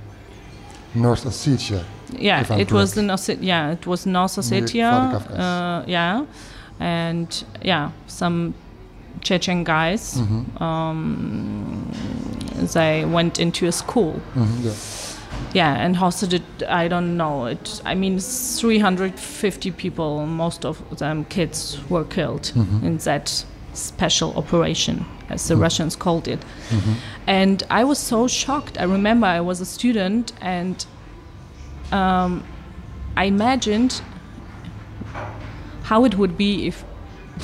[0.94, 1.84] North Ossetia.
[2.12, 2.72] Yeah, it correct.
[2.72, 5.14] was in Osset- yeah, it was North Ossetia.
[5.30, 6.24] Uh, yeah,
[6.78, 8.54] and yeah, some
[9.20, 10.14] Chechen guys.
[10.14, 10.62] Mm-hmm.
[10.62, 11.90] Um,
[12.72, 14.20] they went into a school.
[14.34, 15.03] Mm-hmm, yeah
[15.55, 16.68] yeah, and hosted it.
[16.68, 17.46] I don't know.
[17.46, 17.80] It.
[17.84, 20.26] I mean, 350 people.
[20.26, 22.84] Most of them kids were killed mm-hmm.
[22.84, 25.62] in that special operation, as the mm-hmm.
[25.62, 26.40] Russians called it.
[26.40, 26.92] Mm-hmm.
[27.28, 28.78] And I was so shocked.
[28.78, 30.84] I remember I was a student, and
[31.92, 32.42] um,
[33.16, 34.02] I imagined
[35.84, 36.84] how it would be if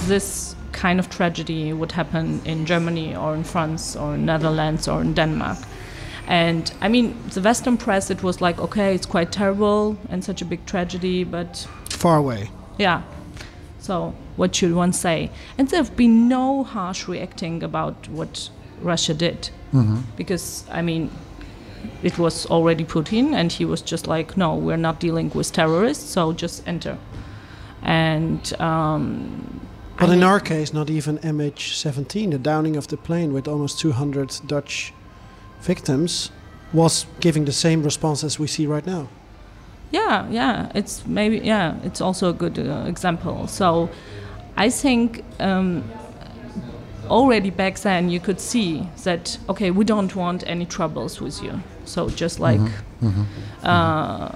[0.08, 5.00] this kind of tragedy would happen in Germany or in France or in Netherlands or
[5.00, 5.58] in Denmark.
[6.30, 10.40] And I mean, the Western press, it was like, okay, it's quite terrible and such
[10.40, 11.66] a big tragedy, but.
[11.88, 12.50] Far away.
[12.78, 13.02] Yeah.
[13.80, 15.32] So, what should one say?
[15.58, 18.48] And there have been no harsh reacting about what
[18.80, 19.50] Russia did.
[19.74, 20.02] Mm-hmm.
[20.16, 21.10] Because, I mean,
[22.04, 26.10] it was already Putin, and he was just like, no, we're not dealing with terrorists,
[26.10, 26.96] so just enter.
[27.82, 28.52] And.
[28.60, 29.66] Um,
[29.98, 33.48] but I in mean, our case, not even MH17, the downing of the plane with
[33.48, 34.94] almost 200 Dutch
[35.62, 36.30] victims
[36.72, 39.08] was giving the same response as we see right now.
[39.90, 43.48] Yeah, yeah, it's maybe yeah, it's also a good uh, example.
[43.48, 43.90] So,
[44.56, 45.82] I think um,
[47.08, 51.60] already back then you could see that okay, we don't want any troubles with you.
[51.84, 53.06] So just like mm-hmm.
[53.08, 53.66] Mm-hmm.
[53.66, 54.30] Uh,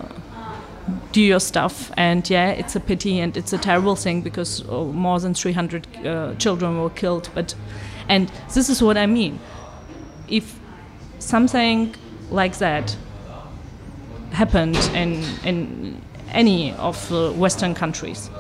[1.12, 4.92] do your stuff, and yeah, it's a pity and it's a terrible thing because oh,
[4.92, 7.30] more than 300 uh, children were killed.
[7.34, 7.54] But
[8.08, 9.38] and this is what I mean.
[10.28, 10.58] If
[11.18, 11.94] something
[12.30, 12.96] like that
[14.32, 16.00] happened in in
[16.32, 18.30] any of the Western countries,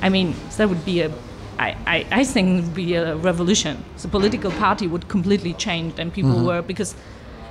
[0.00, 1.10] I mean, that would be a
[1.58, 3.84] I, I, I think it would be a revolution.
[4.00, 6.46] The political party would completely change, and people mm-hmm.
[6.46, 6.96] were because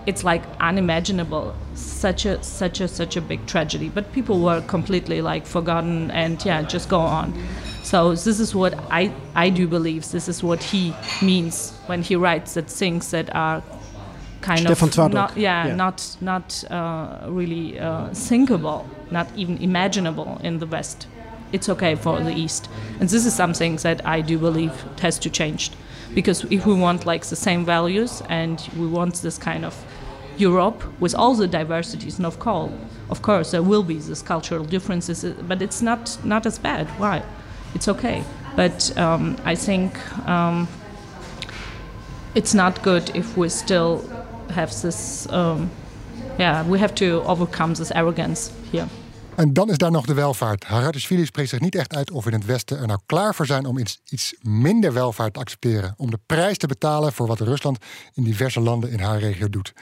[0.08, 3.90] it's like unimaginable such a such a such a big tragedy.
[3.90, 7.34] But people were completely like forgotten, and yeah, just go on.
[7.84, 10.10] So this is what I I do believe.
[10.12, 13.64] This is what he means when he writes that things that are
[14.42, 20.40] kind Stefan of not, yeah, yeah, not not uh, really uh, thinkable, not even imaginable
[20.44, 21.08] in the West.
[21.52, 22.70] It's okay for the East,
[23.00, 24.72] and this is something that I do believe
[25.02, 25.72] has to change,
[26.16, 29.76] because if we want like the same values and we want this kind of
[30.38, 32.72] Europe with all the diversities, and of course,
[33.10, 36.88] of course, there will be these cultural differences, but it's not not as bad.
[37.00, 37.22] Why?
[37.76, 38.24] It's okay.
[38.56, 40.68] But um, I think um,
[42.36, 44.04] it's not good if we still
[44.52, 45.70] have this, um,
[46.70, 48.86] we have to overcome this arrogance here.
[49.36, 50.64] En dan is daar nog de welvaart.
[50.64, 53.46] Haradishvili spreekt zich niet echt uit of we in het Westen er nou klaar voor
[53.46, 55.94] zijn om iets, iets minder welvaart te accepteren.
[55.98, 57.78] Om de prijs te betalen voor wat Rusland
[58.14, 59.74] in diverse landen in haar regio doet.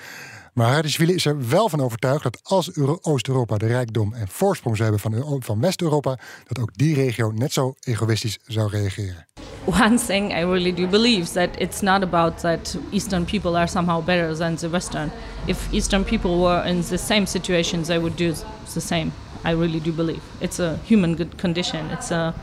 [0.54, 4.92] Maar Haradishvili is er wel van overtuigd dat als Oost-Europa de rijkdom en voorsprong zou
[4.92, 9.28] hebben van, van West-Europa, dat ook die regio net zo egoïstisch zou reageren.
[9.70, 14.02] One thing I really do believe that it's not about that Eastern people are somehow
[14.02, 15.12] better than the Western.
[15.48, 18.34] If Eastern people were in the same situations, they would do
[18.74, 19.12] the same.
[19.44, 21.86] I really do believe it's a human good condition.
[21.92, 22.34] It's a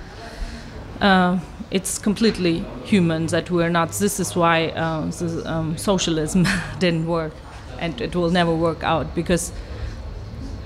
[1.01, 1.39] uh,
[1.71, 3.91] it's completely human that we're not.
[3.93, 6.47] This is why uh, the, um, socialism
[6.79, 7.33] didn't work,
[7.79, 9.53] and it will never work out because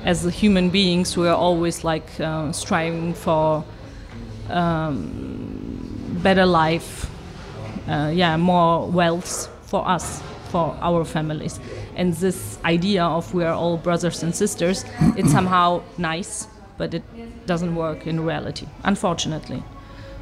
[0.05, 3.65] as human beings we are always like uh, striving for
[4.49, 5.60] um,
[6.23, 7.11] better life,
[7.89, 11.61] uh, yeah, more wealth for us, for our families,
[11.97, 14.85] and this idea of we are all brothers and sisters,
[15.17, 16.49] it's somehow nice,
[16.79, 17.03] but it
[17.47, 19.63] doesn't work in reality, unfortunately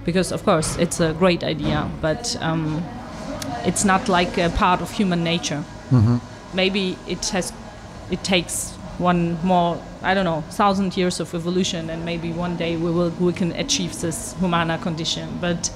[0.08, 2.82] because of course it's a great idea, but um,
[3.66, 5.62] it's not like a part of human nature.
[5.90, 6.16] Mm-hmm.
[6.56, 7.52] Maybe it has,
[8.10, 12.78] it takes one more, I don't know, thousand years of evolution, and maybe one day
[12.78, 15.28] we will we can achieve this humana condition.
[15.42, 15.70] But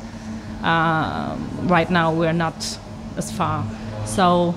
[0.62, 2.78] right now we're not
[3.16, 3.64] as far.
[4.06, 4.54] So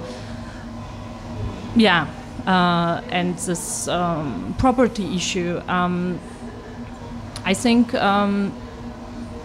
[1.76, 2.08] yeah,
[2.48, 5.62] uh, and this um, property issue.
[5.68, 6.20] Um,
[7.44, 8.54] I think um,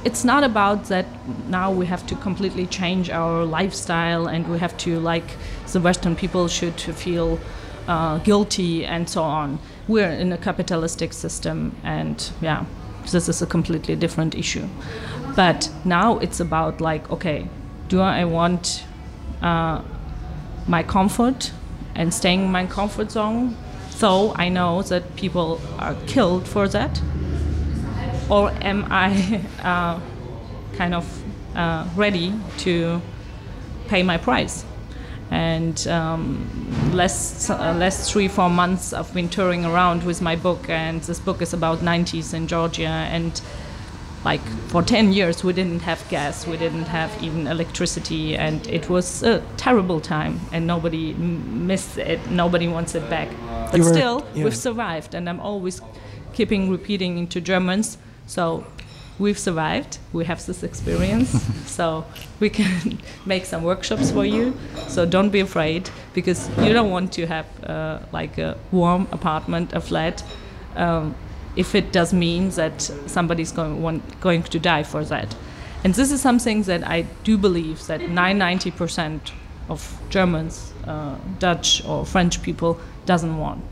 [0.04, 1.06] it's not about that
[1.48, 5.36] now we have to completely change our lifestyle and we have to like
[5.72, 7.38] the western people should feel
[7.86, 9.58] uh, guilty and so on
[9.88, 12.64] we're in a capitalistic system and yeah
[13.10, 14.66] this is a completely different issue
[15.40, 17.48] but now it's about like okay
[17.88, 18.84] do i want
[19.42, 19.80] uh,
[20.66, 21.52] my comfort
[21.94, 23.56] and staying in my comfort zone
[23.88, 27.00] so i know that people are killed for that
[28.30, 30.00] or am I uh,
[30.76, 31.22] kind of
[31.54, 33.02] uh, ready to
[33.88, 34.64] pay my price?
[35.32, 40.68] And um, last, uh, last three, four months, I've been touring around with my book,
[40.68, 42.86] and this book is about 90s in Georgia.
[42.86, 43.40] And
[44.24, 48.88] like for 10 years, we didn't have gas, we didn't have even electricity, and it
[48.88, 53.28] was a terrible time, and nobody m- missed it, nobody wants it back.
[53.70, 54.44] But You were- still, yeah.
[54.44, 55.80] we've survived, and I'm always
[56.34, 57.96] keeping repeating into Germans.
[58.26, 58.64] So
[59.18, 59.98] we've survived.
[60.12, 61.30] We have this experience.
[61.66, 62.04] so
[62.40, 64.52] we can make some workshops for you.
[64.88, 69.72] So don't be afraid because you don't want to have uh, like a warm apartment,
[69.72, 70.22] a flat.
[70.76, 71.14] Um,
[71.56, 75.34] if it does mean that somebody's going want, going to die for that,
[75.84, 79.32] and this is something that I do believe that 990 percent
[79.68, 83.64] of Germans, uh, Dutch or French people doesn't want.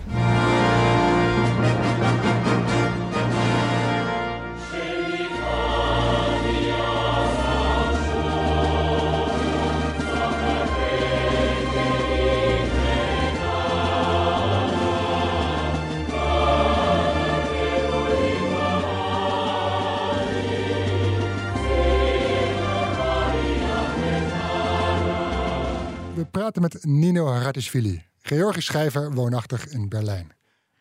[26.39, 30.32] Praten met Nino Haratischvili, Georgisch schrijver woonachtig in Berlijn.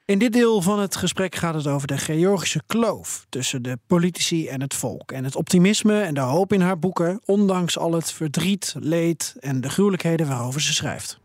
[0.06, 4.48] In dit deel van het gesprek gaat het over de Georgische kloof tussen de politici
[4.48, 5.12] en het volk.
[5.12, 9.62] En het optimisme en de hoop in haar boeken, ondanks al het verdriet, leed en
[9.62, 11.20] de gruwelijkheden waarover ze schrijft.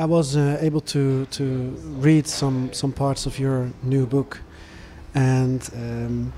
[0.00, 1.44] I was uh, able to to
[2.00, 4.40] read some some parts of your new book,
[5.12, 6.32] and um,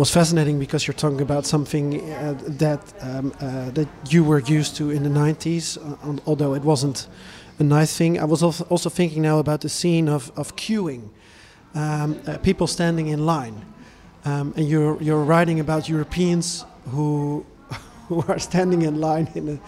[0.00, 4.74] was fascinating because you're talking about something uh, that um, uh, that you were used
[4.76, 7.06] to in the 90s, uh, although it wasn't
[7.58, 8.18] a nice thing.
[8.18, 11.10] I was also thinking now about the scene of of queuing,
[11.74, 13.66] um, uh, people standing in line,
[14.24, 17.44] um, and you're you're writing about Europeans who
[18.08, 19.58] who are standing in line in a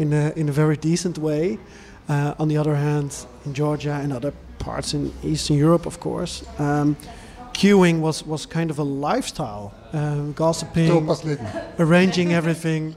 [0.00, 1.58] in a in a very decent way.
[2.08, 6.44] Uh, on the other hand, in Georgia and other parts in Eastern Europe, of course,
[6.58, 6.96] um,
[7.52, 9.72] queuing was, was kind of a lifestyle.
[9.92, 10.88] Um, gossiping,
[11.78, 12.96] arranging everything.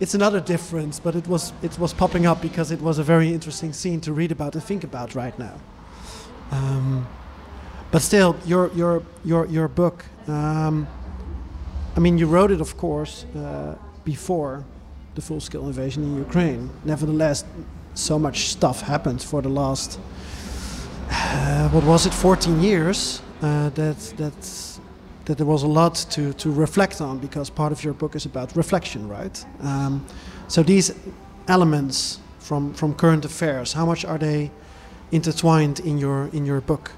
[0.00, 3.32] It's another difference, but it was it was popping up because it was a very
[3.32, 5.54] interesting scene to read about and think about right now.
[6.50, 7.06] Um,
[7.90, 10.04] but still, your your your your book.
[10.26, 10.86] Um,
[11.96, 13.74] I mean, you wrote it, of course, uh,
[14.04, 14.64] before
[15.14, 16.70] the full-scale invasion in Ukraine.
[16.84, 17.44] Nevertheless,
[17.94, 20.00] so much stuff happened for the last
[21.10, 24.71] uh, what was it 14 years uh, that that
[25.24, 28.26] that there was a lot to to reflect on because part of your book is
[28.26, 29.44] about reflection right?
[29.62, 30.04] Um,
[30.48, 30.94] so these
[31.48, 34.50] elements from from current affairs how much are they
[35.10, 36.92] intertwined in your in your book?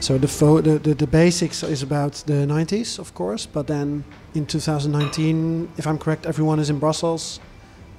[0.00, 0.26] So the,
[0.62, 4.04] the, the the basics is about the 90s of course but then
[4.34, 7.40] in 2019 if i'm correct everyone is in brussels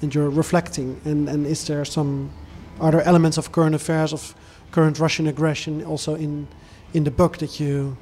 [0.02, 1.00] and you're reflecting.
[1.06, 2.30] And and is there some
[2.80, 4.36] are there elements of current affairs of
[4.72, 6.48] current russian aggression also in
[6.94, 7.98] in the book that you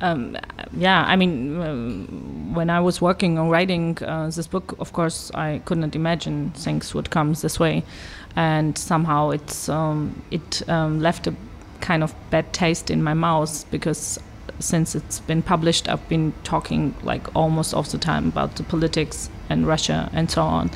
[0.00, 0.36] um,
[0.76, 5.30] yeah, I mean, um, when I was working on writing uh, this book, of course,
[5.34, 7.84] I couldn't imagine things would come this way,
[8.34, 11.34] and somehow it's um, it um, left a
[11.80, 14.18] kind of bad taste in my mouth because
[14.58, 19.30] since it's been published, I've been talking like almost all the time about the politics
[19.48, 20.70] and Russia and so on.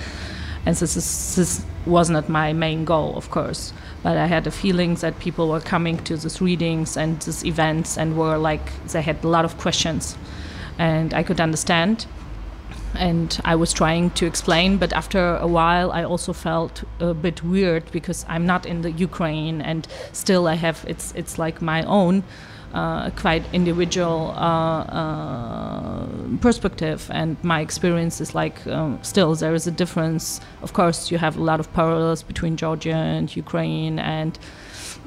[0.67, 3.73] And this, is, this was not my main goal, of course.
[4.03, 7.99] But I had a feeling that people were coming to these readings and these events
[7.99, 10.17] and were like, they had a lot of questions.
[10.79, 12.07] And I could understand.
[12.95, 17.43] And I was trying to explain, but after a while, I also felt a bit
[17.43, 21.83] weird because I'm not in the Ukraine, and still I have it's it's like my
[21.83, 22.25] own
[23.17, 26.07] quite individual uh, uh,
[26.41, 30.41] perspective, and my experience is like um, still there is a difference.
[30.63, 34.39] Of course, you have a lot of parallels between Georgia and Ukraine, and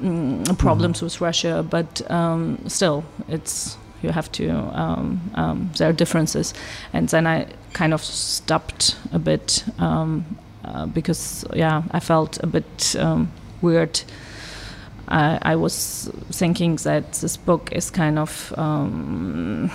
[0.00, 1.06] mm, problems mm-hmm.
[1.06, 6.54] with Russia, but um, still, it's you have to um, um, there are differences,
[6.92, 10.24] and then I kind of stopped a bit um,
[10.64, 14.02] uh, because yeah, I felt a bit um, weird
[15.12, 19.70] I, I was thinking that this book is kind of um,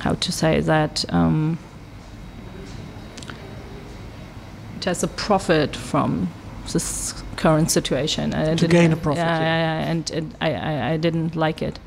[0.00, 1.58] how to say that um,
[4.76, 6.28] it has a profit from
[6.72, 8.32] this current situation.
[8.56, 9.24] to gain a profit.
[9.24, 9.80] Yeah, yeah.
[9.80, 11.78] yeah and it, I, I, I didn't like it.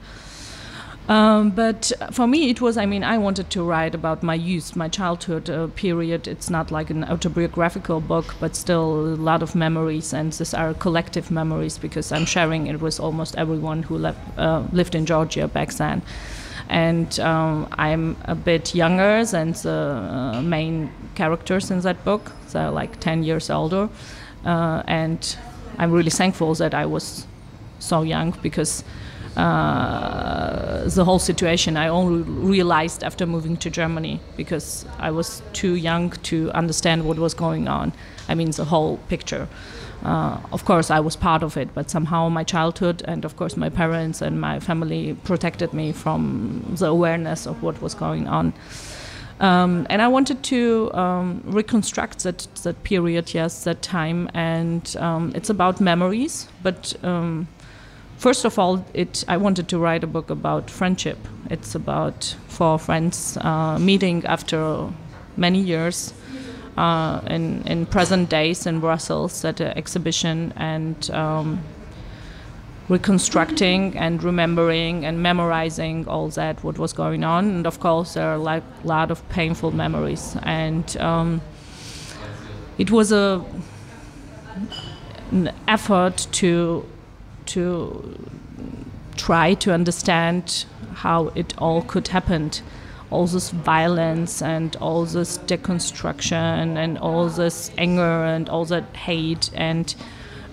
[1.07, 4.75] Um, but for me, it was, I mean, I wanted to write about my youth,
[4.75, 6.27] my childhood uh, period.
[6.27, 10.73] It's not like an autobiographical book, but still a lot of memories, and these are
[10.73, 15.71] collective memories because I'm sharing it with almost everyone who uh, lived in Georgia back
[15.73, 16.01] then.
[16.69, 22.69] And um, I'm a bit younger than the uh, main characters in that book, so
[22.71, 23.87] like 10 years older.
[24.45, 25.37] Uh, and
[25.77, 27.25] I'm really thankful that I was
[27.79, 28.83] so young because
[29.37, 35.75] uh, the whole situation I only realized after moving to Germany because I was too
[35.75, 37.93] young to understand what was going on.
[38.27, 39.47] I mean, the whole picture.
[40.03, 43.57] Uh, of course, I was part of it, but somehow my childhood and, of course,
[43.57, 48.53] my parents and my family protected me from the awareness of what was going on.
[49.39, 54.29] Um, and I wanted to um, reconstruct that, that period, yes, that time.
[54.33, 57.47] And um, it's about memories, but um,
[58.17, 61.17] first of all, it I wanted to write a book about friendship.
[61.49, 64.89] It's about four friends uh, meeting after
[65.35, 66.13] many years
[66.77, 71.09] uh, in in present days in Brussels at an exhibition and.
[71.11, 71.59] Um,
[72.89, 78.29] reconstructing and remembering and memorizing all that what was going on and of course there
[78.29, 81.41] are like a lot of painful memories and um,
[82.77, 83.43] it was a
[85.31, 86.85] an effort to
[87.47, 88.17] to
[89.15, 92.51] try to understand how it all could happen.
[93.09, 99.49] All this violence and all this deconstruction and all this anger and all that hate
[99.53, 99.95] and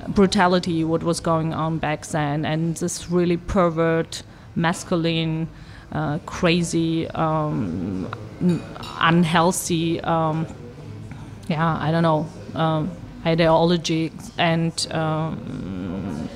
[0.09, 2.45] brutality what was going on back then.
[2.45, 4.23] And this really pervert
[4.55, 5.49] masculine
[5.93, 8.11] uh, crazy um,
[9.01, 10.47] unhealthy um,
[11.49, 12.91] yeah i don't know um,
[13.27, 16.29] ideology and um,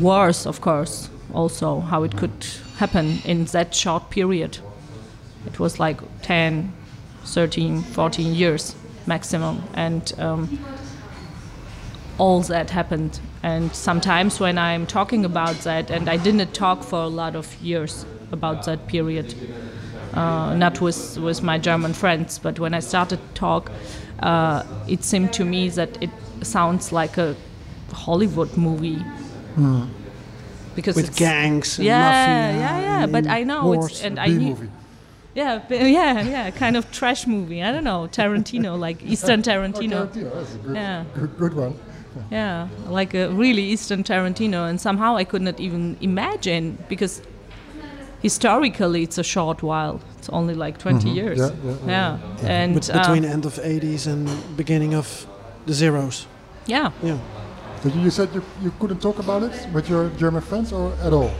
[0.00, 2.46] wars, of course, also how it could
[2.76, 4.58] happen in that short period.
[5.46, 6.72] It was like 10,
[7.24, 8.74] 13, 14 years
[9.06, 10.58] maximum, and um,
[12.18, 13.18] all that happened.
[13.42, 17.54] And sometimes when I'm talking about that, and I didn't talk for a lot of
[17.62, 19.34] years about that period,
[20.14, 23.70] uh, not with, with my German friends, but when I started to talk,
[24.20, 26.10] uh, it seemed to me that it
[26.42, 27.36] sounds like a
[27.92, 29.02] Hollywood movie
[29.58, 29.88] Mm.
[30.74, 33.06] Because with gangs, yeah, mafia, yeah, yeah.
[33.06, 34.50] But I know wars, it's and I knew.
[34.50, 34.68] movie.
[35.34, 37.62] Yeah, yeah, yeah, kind of trash movie.
[37.62, 39.92] I don't know, Tarantino, like Eastern Tarantino.
[39.92, 41.04] Oh, Tarantino, that's a good, Yeah.
[41.14, 41.74] good, good one.
[42.30, 47.22] Yeah, like a really Eastern Tarantino, and somehow I could not even imagine because
[48.22, 50.00] historically it's a short while.
[50.18, 51.38] It's only like 20 years.
[51.38, 52.18] Yeah, yeah, yeah.
[52.42, 55.26] Yeah, and Bet- between uh, end of 80s and beginning of
[55.66, 56.26] the zeros.
[56.66, 57.18] yeah, Yeah.
[57.82, 61.12] But you said you, you couldn't talk about it with your German friends or at
[61.12, 61.30] all?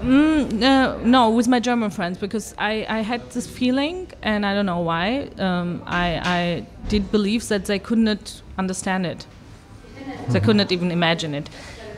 [0.00, 4.52] Mm, uh, no, with my German friends because I, I had this feeling, and I
[4.54, 5.30] don't know why.
[5.38, 9.26] Um, I, I did believe that they could not understand it.
[10.28, 11.48] They could not even imagine it.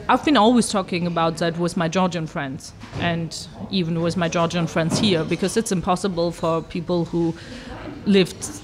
[0.08, 3.36] I've been always talking about that with my Georgian friends, and
[3.70, 7.34] even with my Georgian friends here, because it's impossible for people who
[8.04, 8.62] lived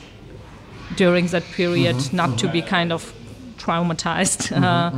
[0.95, 3.13] during that period not to be kind of
[3.63, 4.53] traumatized.
[4.63, 4.91] Uh,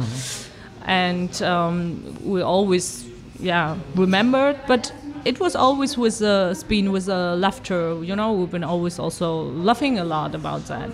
[0.87, 3.07] and um, we always,
[3.41, 4.93] yeah, remembered, but
[5.25, 8.03] it was always with a it's with a laughter.
[8.05, 10.91] You know, we've been always also laughing a lot about that.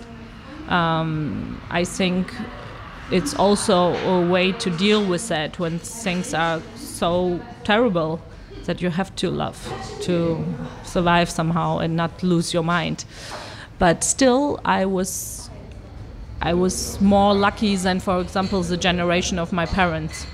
[0.69, 2.33] Um, I think
[3.11, 8.21] it's also a way to deal with that when things are so terrible
[8.65, 9.59] that you have to love
[10.01, 10.43] to
[10.83, 13.03] survive somehow and not lose your mind.
[13.79, 15.40] But still, I was
[16.41, 20.25] I was more lucky than, for example, the generation of my parents,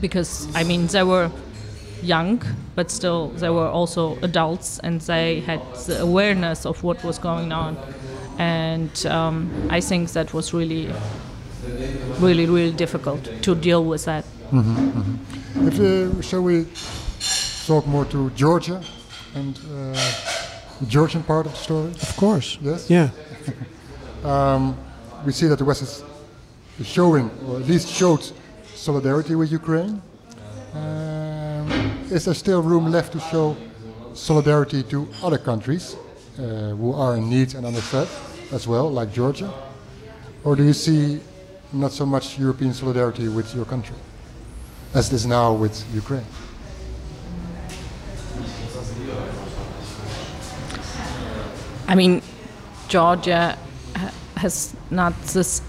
[0.00, 1.30] because I mean they were
[2.02, 2.42] young,
[2.74, 7.52] but still they were also adults and they had the awareness of what was going
[7.52, 7.76] on,
[8.38, 10.88] and um, I think that was really,
[12.18, 14.24] really, really difficult to deal with that.
[15.54, 16.66] If, uh, shall we
[17.66, 18.82] talk more to Georgia
[19.34, 19.92] and uh,
[20.80, 21.90] the Georgian part of the story?
[21.90, 22.58] Of course.
[22.62, 22.88] Yes.
[22.88, 23.10] Yeah.
[25.24, 28.32] We see that the West is showing, or at least showed,
[28.74, 30.02] solidarity with Ukraine.
[30.74, 31.70] Um,
[32.10, 33.56] is there still room left to show
[34.14, 35.96] solidarity to other countries
[36.38, 38.08] uh, who are in need and under threat
[38.52, 39.52] as well, like Georgia?
[40.44, 41.20] Or do you see
[41.72, 43.96] not so much European solidarity with your country
[44.94, 46.26] as it is now with Ukraine?
[51.86, 52.22] I mean,
[52.88, 53.56] Georgia
[54.36, 55.62] has not this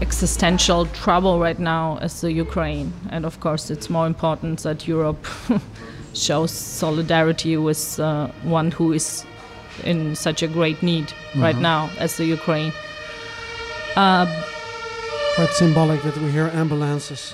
[0.00, 5.26] existential trouble right now as the Ukraine, and of course, it's more important that Europe
[6.14, 9.24] shows solidarity with uh, one who is
[9.84, 12.72] in such a great need right now as the Ukraine.
[15.38, 17.32] Quite symbolic that we hear ambulances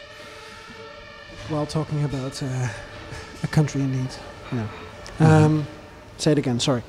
[1.48, 2.68] while talking about uh,
[3.42, 4.11] a country in need.
[4.52, 4.66] Yeah.
[5.20, 5.66] Um,
[6.18, 6.61] say it again.
[6.61, 6.82] Sorry.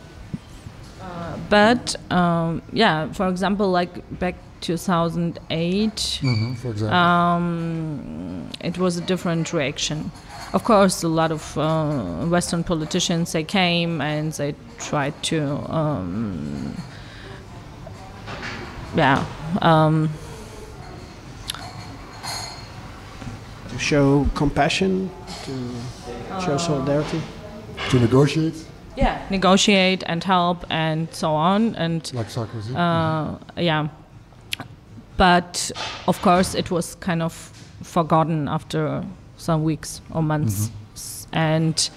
[1.50, 6.20] But um, yeah, for example, like back 2008.
[6.22, 6.98] hmm for example.
[6.98, 10.12] um, it was a different reaction.
[10.54, 15.42] Of course, a lot of uh, Western politicians they came and they tried to,
[15.72, 16.74] um,
[18.96, 19.26] yeah,
[19.62, 20.10] um,
[23.70, 25.10] To show compassion,
[25.46, 25.52] to
[26.46, 27.22] show solidarity.
[27.90, 28.56] to negotiate,
[28.96, 31.76] yeah, negotiate and help and so on.
[31.76, 32.74] And like Sarkozy.
[32.76, 33.88] uh, yeah,
[35.18, 35.72] but
[36.08, 37.34] of course it was kind of
[37.84, 39.04] forgotten after
[39.38, 41.90] some weeks or months, S- and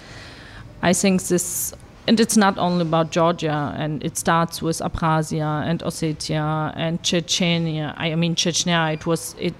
[0.81, 1.73] I think this.
[2.07, 7.93] And it's not only about Georgia, and it starts with Abkhazia and Ossetia and Chechnya.
[7.97, 8.93] I mean, Chechnya.
[8.93, 9.53] It was it.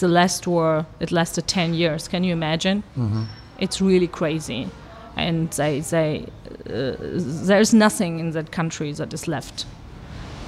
[0.00, 2.08] The last war it lasted ten years.
[2.08, 2.82] Can you imagine?
[3.58, 4.68] It's really crazy,
[5.16, 6.26] and they they
[6.70, 9.66] uh, there's nothing in that country that is left.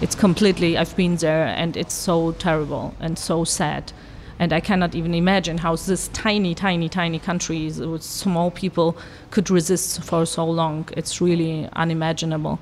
[0.00, 3.92] It's completely i've been there and it's so terrible and so sad.
[4.40, 8.96] And i cannot even imagine how this tiny tiny tiny country with small people
[9.30, 10.88] could resist for so long.
[10.96, 12.58] It's really unimaginable.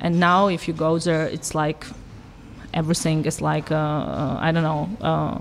[0.00, 1.86] And now if you go there it's like
[2.74, 5.38] everything is like uh, uh, i don't know uh,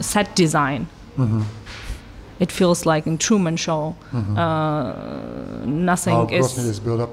[0.00, 0.86] set design
[2.40, 3.94] it feels like in truman show
[4.36, 4.92] uh,
[5.64, 7.10] nothing How is is built up.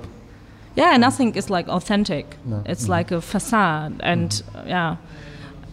[0.76, 2.26] yeah nothing is like authentic.
[2.46, 2.62] No.
[2.66, 4.96] it's like a facade and yeah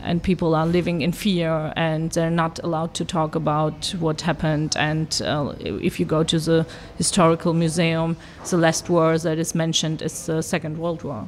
[0.03, 4.75] and people are living in fear and they're not allowed to talk about what happened.
[4.79, 8.17] And uh, if you go to the historical museum
[8.49, 11.27] the last war that is mentioned is the second world war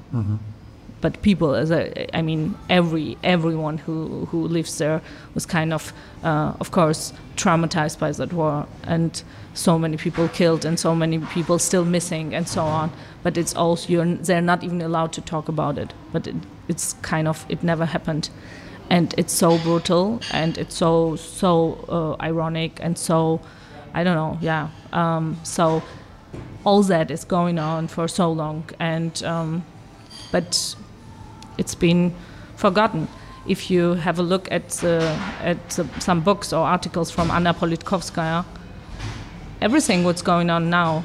[1.03, 5.03] but people as a, I mean every everyone who who lives there
[5.35, 5.93] was kind of
[6.25, 8.67] uh, of course traumatized by that war.
[8.85, 9.23] And
[9.55, 12.91] so many people killed and so many people still missing and so on.
[13.23, 15.93] But it's also they're not even allowed to talk about it.
[16.13, 16.37] But it,
[16.69, 18.31] it's kind of it never happened.
[18.89, 23.41] And it's so brutal and it's so so uh, ironic and so
[23.93, 24.69] I don't know yeah.
[24.93, 25.83] Um, so
[26.65, 28.65] all that is going on for so long.
[28.79, 29.65] And um,
[30.31, 30.77] but
[31.59, 32.15] it's been
[32.57, 33.09] forgotten.
[33.47, 35.03] If you have a look at the,
[35.41, 38.45] at the, some books or articles from Anna Politkovskaya,
[39.61, 41.05] everything what's going on now,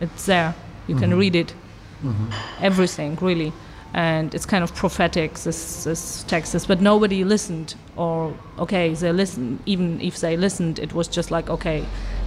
[0.00, 0.54] it's there.
[0.86, 1.18] You can mm-hmm.
[1.18, 1.54] read it.
[2.02, 2.30] Mm-hmm.
[2.60, 3.52] Everything really,
[3.94, 5.34] and it's kind of prophetic.
[5.34, 7.76] This this text is, but nobody listened.
[7.96, 9.60] Or okay, they listened.
[9.64, 11.86] Even if they listened, it was just like okay,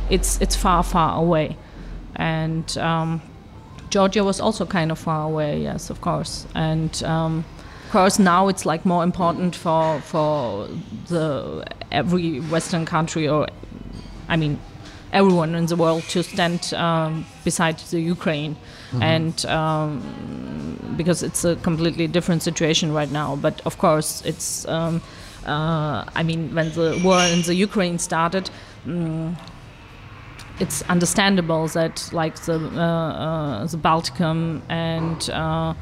[0.09, 1.57] it's it's far far away,
[2.15, 2.77] and.
[2.77, 3.21] Um,
[3.89, 6.45] Georgia was also kind of far away, yes, of course.
[6.55, 7.45] And um,
[7.85, 10.67] of course, now it's like more important for for
[11.07, 13.47] the every Western country, or
[14.27, 14.59] I mean,
[15.13, 18.55] everyone in the world to stand um, beside the Ukraine,
[19.01, 20.01] and um,
[20.97, 23.35] because it's a completely different situation right now.
[23.35, 24.67] But of course, it's.
[24.67, 25.01] Um,
[25.45, 28.49] uh, I mean, when the war in the Ukraine started.
[30.59, 35.73] It's understandable that like the uh, uh, the Balticum and uh,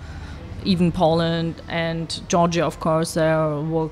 [0.64, 3.32] even Poland and Georgia, of course, they
[3.72, 3.90] were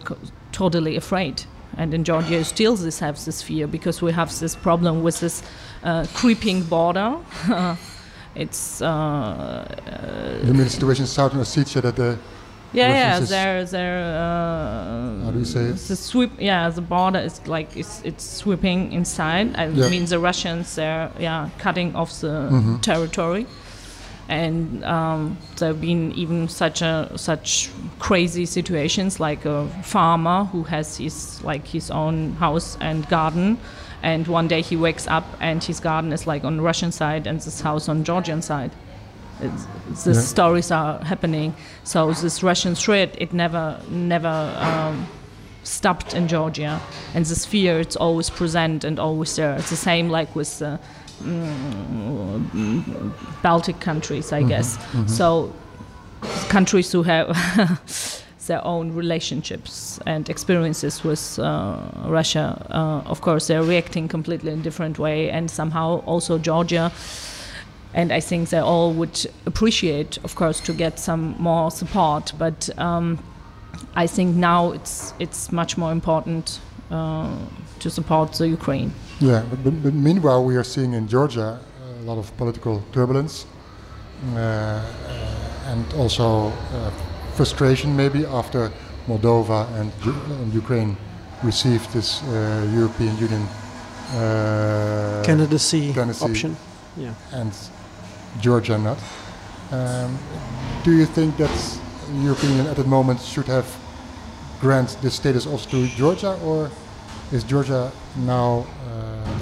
[0.52, 1.44] totally afraid.
[1.78, 5.42] And in Georgia, still this have this fear because we have this problem with this
[5.84, 7.18] uh, creeping border.
[8.36, 12.18] it's uh, You mean the situation in Southern Ossetia that the
[12.74, 14.04] yeah, yeah, they're they're.
[14.22, 15.78] Uh, How do you say it?
[15.78, 19.56] The sweep, yeah, the border is like it's it's sweeping inside.
[19.56, 19.90] I Yeah.
[19.90, 22.82] mean, the Russians they're yeah cutting off the Mhm.
[22.82, 23.46] territory,
[24.30, 27.70] and um, there've been even such a such
[28.00, 33.58] crazy situations like a farmer who has his like his own house and garden.
[34.02, 37.26] And one day he wakes up and his garden is like on the Russian side
[37.26, 38.72] and this house on Georgian side.
[40.04, 40.22] The Yeah.
[40.22, 41.54] stories are happening.
[41.84, 45.06] So this Russian threat, it never, never um,
[45.64, 46.80] stopped in Georgia,
[47.16, 49.56] and this fear, it's always present and always there.
[49.60, 50.80] It's the same like with the
[51.24, 54.78] mm, Baltic countries, I guess.
[55.08, 55.52] So
[56.50, 57.28] countries who have
[58.48, 64.62] their own relationships and experiences with uh, Russia, uh, of course, they're reacting completely in
[64.62, 66.92] different way, and somehow also Georgia
[67.94, 72.34] and I think they all would appreciate, of course, to get some more support.
[72.38, 73.20] But um,
[73.96, 76.60] I think now it's it's much more important
[76.92, 77.36] uh,
[77.80, 78.92] to support the Ukraine.
[79.20, 81.60] Yeah, but, but, but meanwhile, we are seeing in Georgia
[82.02, 83.46] a lot of political turbulence
[84.36, 86.92] uh, uh, and also uh,
[87.36, 88.72] frustration, maybe after
[89.08, 89.92] Moldova and,
[90.42, 90.98] and Ukraine
[91.44, 93.48] received this uh, European Union
[94.14, 96.56] uh, Candidacy candidacy option.
[96.96, 97.14] Yeah.
[97.32, 97.52] and
[98.40, 99.00] Georgia not.
[99.72, 100.18] Um,
[100.84, 101.52] do you think that
[102.08, 103.66] the European Union at the moment should have
[104.60, 106.70] grant this status also to Georgia, or
[107.32, 108.66] is Georgia now?
[108.88, 109.40] Uh,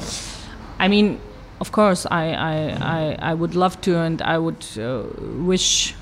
[0.80, 1.20] I mean,
[1.60, 5.04] of course, I, I, I, I would love to, and I would uh,
[5.46, 5.96] wish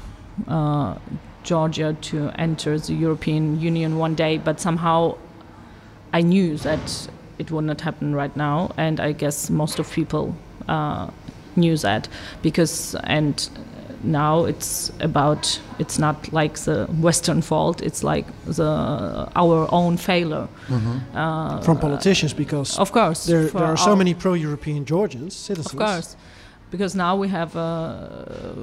[0.48, 0.96] uh,
[1.44, 5.18] Georgia to enter the European Union one day, but somehow
[6.14, 10.36] I knew that it would not happen right now, and I guess most of people
[10.68, 11.10] uh,
[11.56, 12.08] knew that
[12.42, 13.50] because and
[14.04, 20.48] now it's about it's not like the Western fault; it's like the our own failure.
[21.14, 25.74] Uh, From politicians, because of course, there, there are so many pro-European Georgians, citizens.
[25.74, 26.16] Of course,
[26.72, 28.54] because now we have a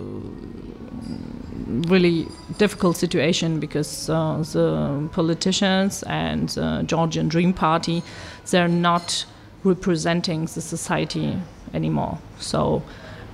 [1.66, 2.26] really
[2.58, 8.02] difficult situation because uh, the politicians and the Georgian Dream Party
[8.50, 9.26] they're not
[9.66, 11.38] representing the society
[11.74, 12.18] anymore.
[12.38, 12.82] So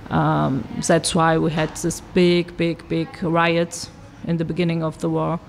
[0.09, 3.89] um, that's why we had this big, big, big riots
[4.27, 5.39] in the beginning of the war,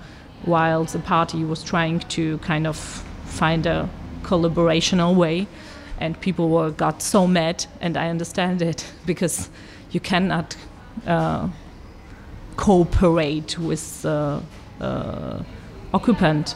[0.43, 2.77] while the party was trying to kind of
[3.25, 3.89] find a
[4.23, 5.47] collaborational way,
[5.99, 9.49] and people were got so mad, and I understand it because
[9.91, 10.55] you cannot
[11.05, 11.49] uh,
[12.57, 14.41] cooperate with the
[14.81, 15.43] uh,
[15.93, 16.55] occupant.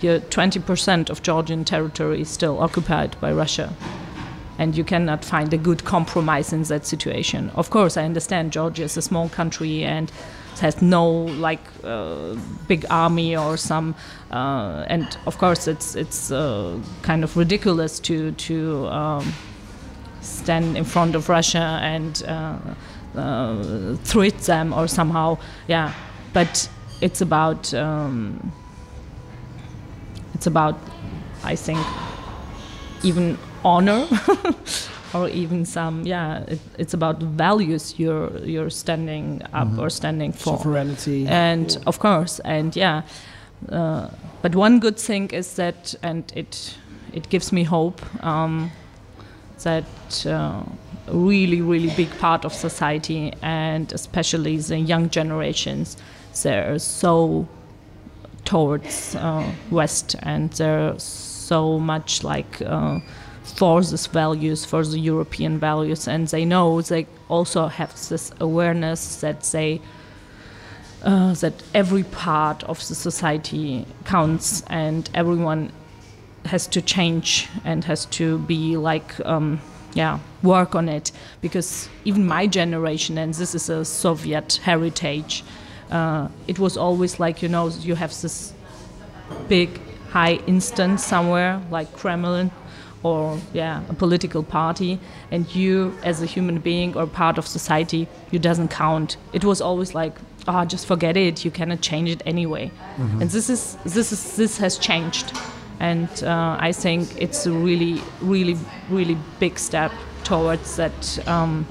[0.00, 3.72] Your 20% of Georgian territory is still occupied by Russia
[4.58, 7.50] and you cannot find a good compromise in that situation.
[7.54, 10.10] Of course, I understand Georgia is a small country and
[10.60, 12.34] has no like uh,
[12.66, 13.94] big army or some,
[14.32, 19.32] uh, and of course it's it's uh, kind of ridiculous to to um,
[20.20, 22.58] stand in front of Russia and uh,
[23.16, 25.38] uh, threat them or somehow,
[25.68, 25.94] yeah.
[26.32, 26.68] But
[27.00, 28.52] it's about um,
[30.38, 30.78] it's about,
[31.42, 31.80] I think,
[33.02, 34.06] even honor
[35.14, 40.58] or even some yeah it, it's about values you're you're standing up or standing for
[40.58, 41.26] Sovereignty.
[41.26, 43.02] and of course and yeah
[43.72, 44.08] uh,
[44.42, 46.76] but one good thing is that and it
[47.12, 48.70] it gives me hope um,
[49.64, 50.62] that uh,
[51.08, 55.96] a really really big part of society and especially the young generations
[56.42, 57.48] they're so
[58.48, 62.98] towards uh, west and they're so much like uh,
[63.42, 69.20] for these values for the european values and they know they also have this awareness
[69.20, 69.80] that they
[71.02, 75.70] uh, that every part of the society counts and everyone
[76.46, 79.60] has to change and has to be like um,
[79.94, 81.12] yeah work on it.
[81.40, 85.44] Because even my generation and this is a soviet heritage
[85.90, 88.52] uh, it was always like you know you have this
[89.48, 89.80] big
[90.10, 92.50] high instance somewhere like kremlin
[93.02, 94.98] or yeah a political party
[95.30, 99.16] and you as a human being or part of society you doesn't count.
[99.32, 100.14] It was always like
[100.46, 102.70] ah just forget it you cannot change it anyway.
[103.20, 105.32] And this is this is this has changed.
[105.80, 108.56] And uh, i think it's a really really
[108.90, 109.92] really big step
[110.24, 111.66] towards that um,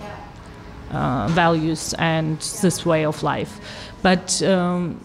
[0.91, 3.59] uh, values and this way of life.
[4.01, 4.99] But um,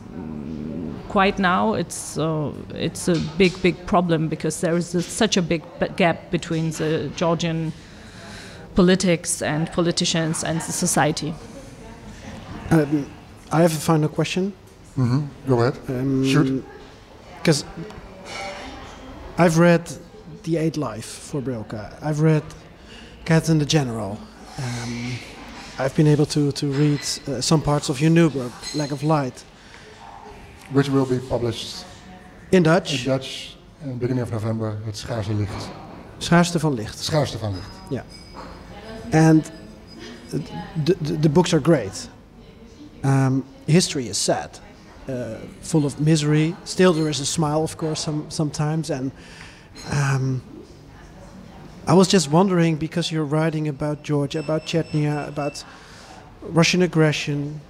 [1.08, 5.42] quite now, it's uh, it's a big, big problem because there is a, such a
[5.42, 5.62] big
[5.96, 7.72] gap between the Georgian
[8.74, 11.34] politics and politicians and the society.
[12.70, 13.10] Um,
[13.50, 14.52] I have a final question.
[14.96, 15.78] Go ahead.
[15.88, 16.64] Um, Shoot.
[17.38, 17.64] Because
[19.38, 19.90] I've read
[20.44, 21.96] The Eight Life for Brilka.
[22.02, 22.42] I've read
[23.24, 24.18] Captain the General.
[24.58, 25.18] Um,
[25.78, 29.02] I've been able to, to read uh, some parts of your new book, Lack of
[29.02, 29.44] Light,
[30.72, 31.84] Which will be published
[32.50, 32.92] in Dutch.
[33.00, 34.78] in Dutch in the beginning of November.
[34.84, 35.68] Het schaarse licht.
[36.18, 36.98] Schaarste van licht.
[37.04, 37.70] Schaarste van licht.
[37.90, 38.04] Yeah.
[39.12, 39.50] And
[40.30, 42.08] the, the, the books are great.
[43.04, 44.58] Um, history is sad,
[45.08, 46.54] uh, full of misery.
[46.64, 48.90] Still, there is a smile, of course, some, sometimes.
[48.90, 49.10] And
[49.90, 50.42] um,
[51.84, 55.64] I was just wondering because you're writing about Georgia, about Chechnya, about
[56.40, 57.60] Russian aggression.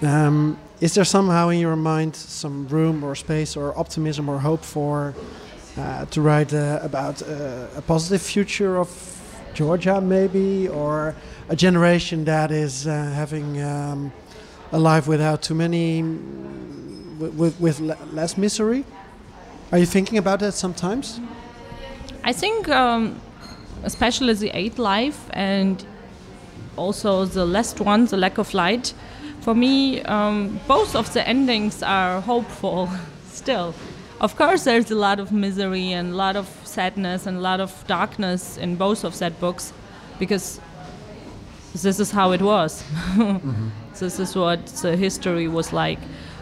[0.00, 4.62] Um, is there somehow in your mind some room or space or optimism or hope
[4.62, 5.12] for
[5.76, 8.88] uh, to write uh, about uh, a positive future of
[9.54, 11.16] Georgia, maybe, or
[11.48, 14.12] a generation that is uh, having um,
[14.70, 16.02] a life without too many,
[17.18, 18.84] with, with, with le- less misery?
[19.72, 21.18] Are you thinking about that sometimes?
[22.26, 23.20] I think, um,
[23.84, 25.86] especially the eighth life and
[26.76, 28.94] also the last one, the lack of light.
[29.42, 32.90] For me, um, both of the endings are hopeful
[33.28, 33.74] still.
[34.20, 37.60] Of course, there's a lot of misery and a lot of sadness and a lot
[37.60, 39.72] of darkness in both of that books
[40.18, 40.60] because
[41.74, 42.82] this is how it was.
[43.98, 45.98] This is what the history was like.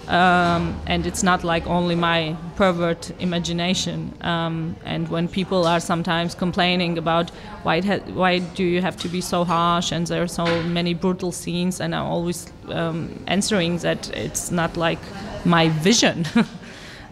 [0.09, 4.13] Um, and it's not like only my pervert imagination.
[4.21, 7.31] Um, and when people are sometimes complaining about
[7.63, 10.95] why ha- why do you have to be so harsh and there are so many
[10.95, 15.01] brutal scenes, and I'm always um, answering that it's not like
[15.45, 16.27] my vision.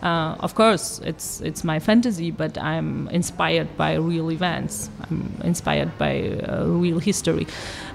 [0.03, 4.91] Uh, of course, it's it's my fantasy, but I'm inspired by real events.
[5.03, 7.47] I'm inspired by uh, real history.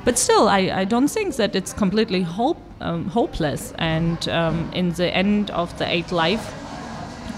[0.05, 3.73] But still, I, I don't think that it's completely hope, um, hopeless.
[3.77, 6.53] And um, in the end of the eighth life,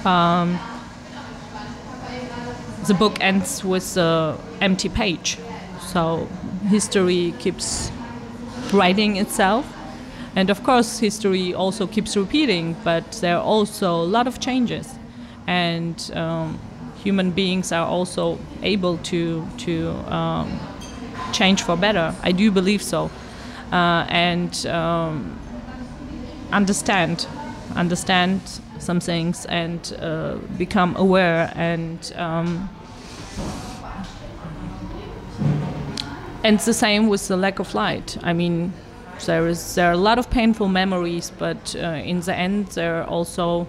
[0.05, 0.59] um,
[2.87, 5.37] the book ends with an empty page.
[5.79, 6.27] So
[6.67, 7.91] history keeps
[8.73, 9.65] writing itself.
[10.35, 14.95] And of course, history also keeps repeating, but there are also a lot of changes.
[15.47, 16.59] And um,
[17.03, 20.59] human beings are also able to, to um,
[21.31, 22.15] change for better.
[22.21, 23.09] I do believe so.
[23.71, 25.39] Uh, and um,
[26.51, 27.27] understand,
[27.75, 28.41] understand
[28.79, 32.69] some things and uh, become aware and um,
[36.43, 38.17] and the same with the lack of light.
[38.23, 38.73] I mean,
[39.25, 43.03] there is there are a lot of painful memories, but uh, in the end, they're
[43.03, 43.67] also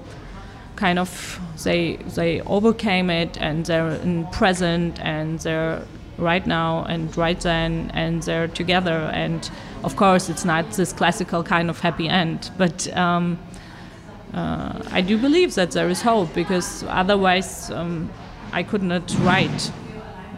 [0.77, 5.83] kind of they they overcame it and they're in present and they're
[6.21, 9.11] right now and right then and they're together.
[9.13, 9.51] And
[9.83, 12.95] of course, it's not this classical kind of happy end, but.
[12.97, 13.39] Um,
[14.33, 18.09] uh, I do believe that there is hope because otherwise um,
[18.53, 19.73] I could not write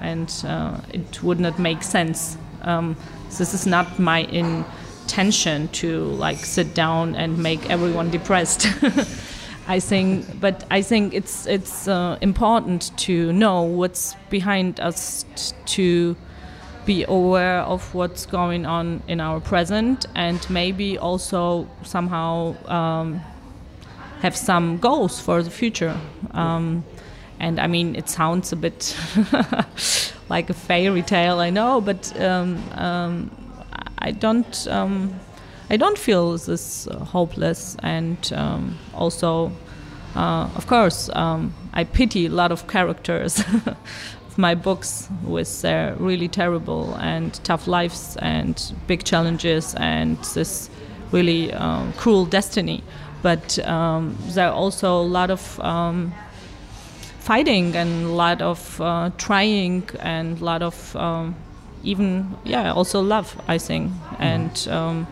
[0.00, 2.36] and uh, it would not make sense.
[2.62, 2.96] Um,
[3.38, 8.66] this is not my intention to like sit down and make everyone depressed.
[9.68, 15.24] I think, but I think it's it's uh, important to know what's behind us
[15.66, 16.16] to
[16.84, 23.20] be aware of what's going on in our present and maybe also somehow um,
[24.20, 25.96] have some goals for the future.
[26.32, 26.84] Um,
[27.38, 28.96] and I mean, it sounds a bit
[30.28, 33.30] like a fairy tale, I know, but um, um,
[33.98, 34.66] I don't.
[35.72, 39.50] I don't feel this uh, hopeless, and um, also,
[40.14, 45.94] uh, of course, um, I pity a lot of characters of my books with their
[45.94, 50.68] really terrible and tough lives and big challenges and this
[51.10, 52.84] really um, cruel destiny.
[53.22, 56.12] But um, there are also a lot of um,
[57.20, 61.34] fighting and a lot of uh, trying and a lot of um,
[61.82, 65.06] even yeah also love I think and um,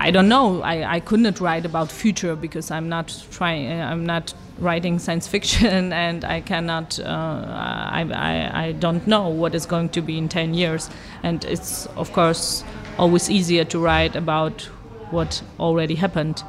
[0.00, 4.06] I don't know I, I could not write about future because I'm not trying I'm
[4.06, 9.66] not writing science fiction and I cannot uh, I, I, I don't know what is
[9.66, 10.88] going to be in 10 years
[11.22, 12.64] and it's of course
[12.98, 14.62] always easier to write about
[15.10, 16.42] what already happened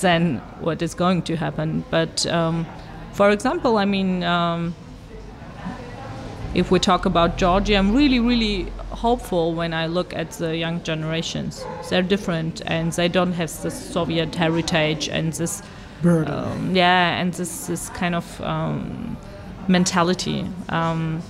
[0.00, 1.84] than what is going to happen.
[1.90, 2.66] But um,
[3.12, 4.74] for example, I mean, um,
[6.54, 8.72] if we talk about Georgia, I'm really, really
[9.06, 11.64] hopeful when I look at the young generations.
[11.88, 15.62] They're different and they don't have this Soviet heritage and this,
[16.04, 19.16] um, yeah, and this this kind of um,
[19.68, 20.40] mentality.
[20.68, 21.22] Um,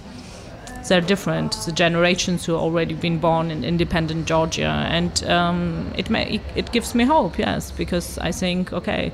[0.88, 1.52] they're different.
[1.66, 6.94] The generations who already been born in independent Georgia, and um, it may it gives
[6.94, 7.38] me hope.
[7.38, 9.12] Yes, because I think okay,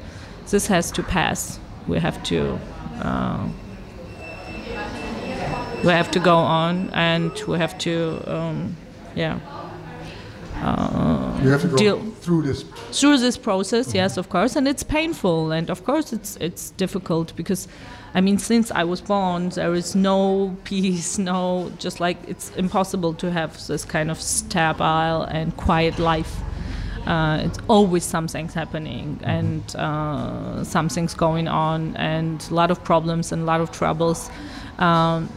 [0.50, 1.58] this has to pass.
[1.88, 2.38] We have to.
[3.00, 3.48] Uh,
[5.85, 8.76] we have to go on, and we have to, um,
[9.14, 9.39] yeah.
[10.62, 12.64] Uh, You have to go deal through this.
[12.93, 17.35] through this process yes of course and it's painful and of course it's it's difficult
[17.35, 17.66] because
[18.14, 23.12] i mean since i was born there is no peace no just like it's impossible
[23.14, 26.37] to have this kind of stable and quiet life
[27.09, 33.33] uh, it's always something's happening and uh, something's going on and a lot of problems
[33.33, 34.30] and a lot of troubles
[34.78, 35.28] um,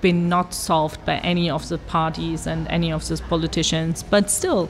[0.00, 4.68] been not solved by any of the parties and any of the politicians but still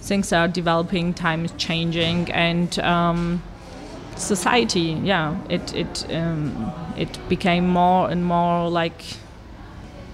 [0.00, 3.42] things are developing time is changing and um,
[4.16, 9.02] society yeah it it um, it became more and more like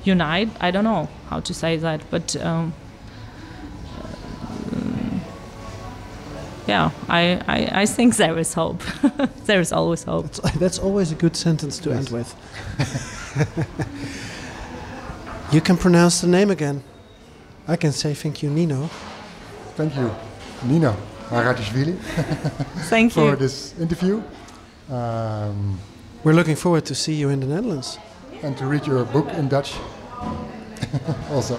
[0.05, 0.49] unite.
[0.61, 2.75] I don't know how to say that but um,
[6.67, 8.83] yeah I, I, I think there is hope.
[9.47, 10.31] There is always hope.
[10.31, 12.35] That's, that's always a good sentence to end with.
[15.53, 16.83] you can pronounce the name again.
[17.69, 18.89] I can say thank you, Nino.
[19.77, 20.11] Thank you,
[20.65, 20.97] Nino
[21.29, 21.97] Haratischwili,
[22.91, 23.31] thank you.
[23.31, 24.23] for this interview.
[24.91, 25.79] Um,
[26.25, 27.99] We're looking forward to see you in the Netherlands.
[28.43, 29.75] and to read your book in Dutch
[31.31, 31.59] also.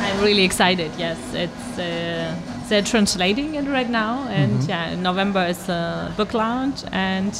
[0.00, 0.90] I'm really excited.
[0.98, 2.34] Yes, it's uh,
[2.68, 7.32] they're translating it right now, and yeah, in November is the book launch, and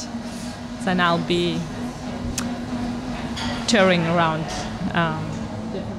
[0.85, 1.59] then I'll be
[3.67, 4.45] touring around.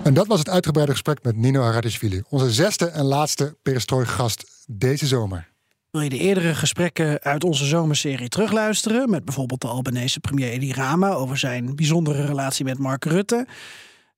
[0.03, 5.07] En dat was het uitgebreide gesprek met Nino Haratishvili, onze zesde en laatste perestrooi-gast deze
[5.07, 5.49] zomer.
[5.90, 9.11] Wil je de eerdere gesprekken uit onze zomerserie terugluisteren?
[9.11, 13.47] Met bijvoorbeeld de Albanese premier Edi Rama over zijn bijzondere relatie met Mark Rutte.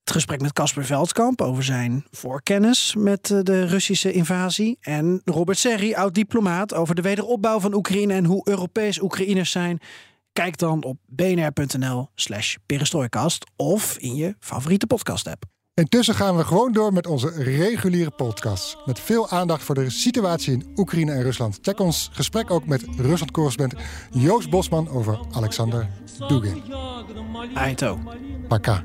[0.01, 4.79] Het gesprek met Casper Veldkamp over zijn voorkennis met eh, de Russische invasie.
[4.81, 9.81] En Robert Serri, oud-diplomaat, over de wederopbouw van Oekraïne en hoe Europees Oekraïners zijn.
[10.39, 15.43] Kijk dan op bnr.nl slash perestrooikast of in je favoriete podcast-app.
[15.75, 18.77] Intussen gaan we gewoon door met onze reguliere podcast.
[18.85, 21.59] Met veel aandacht voor de situatie in Oekraïne en Rusland.
[21.63, 25.89] Check ons gesprek ook met Rusland-correspondent Joost Bosman over Alexander
[26.29, 26.63] Dugin.
[27.55, 27.99] Aito.
[28.49, 28.85] Paka.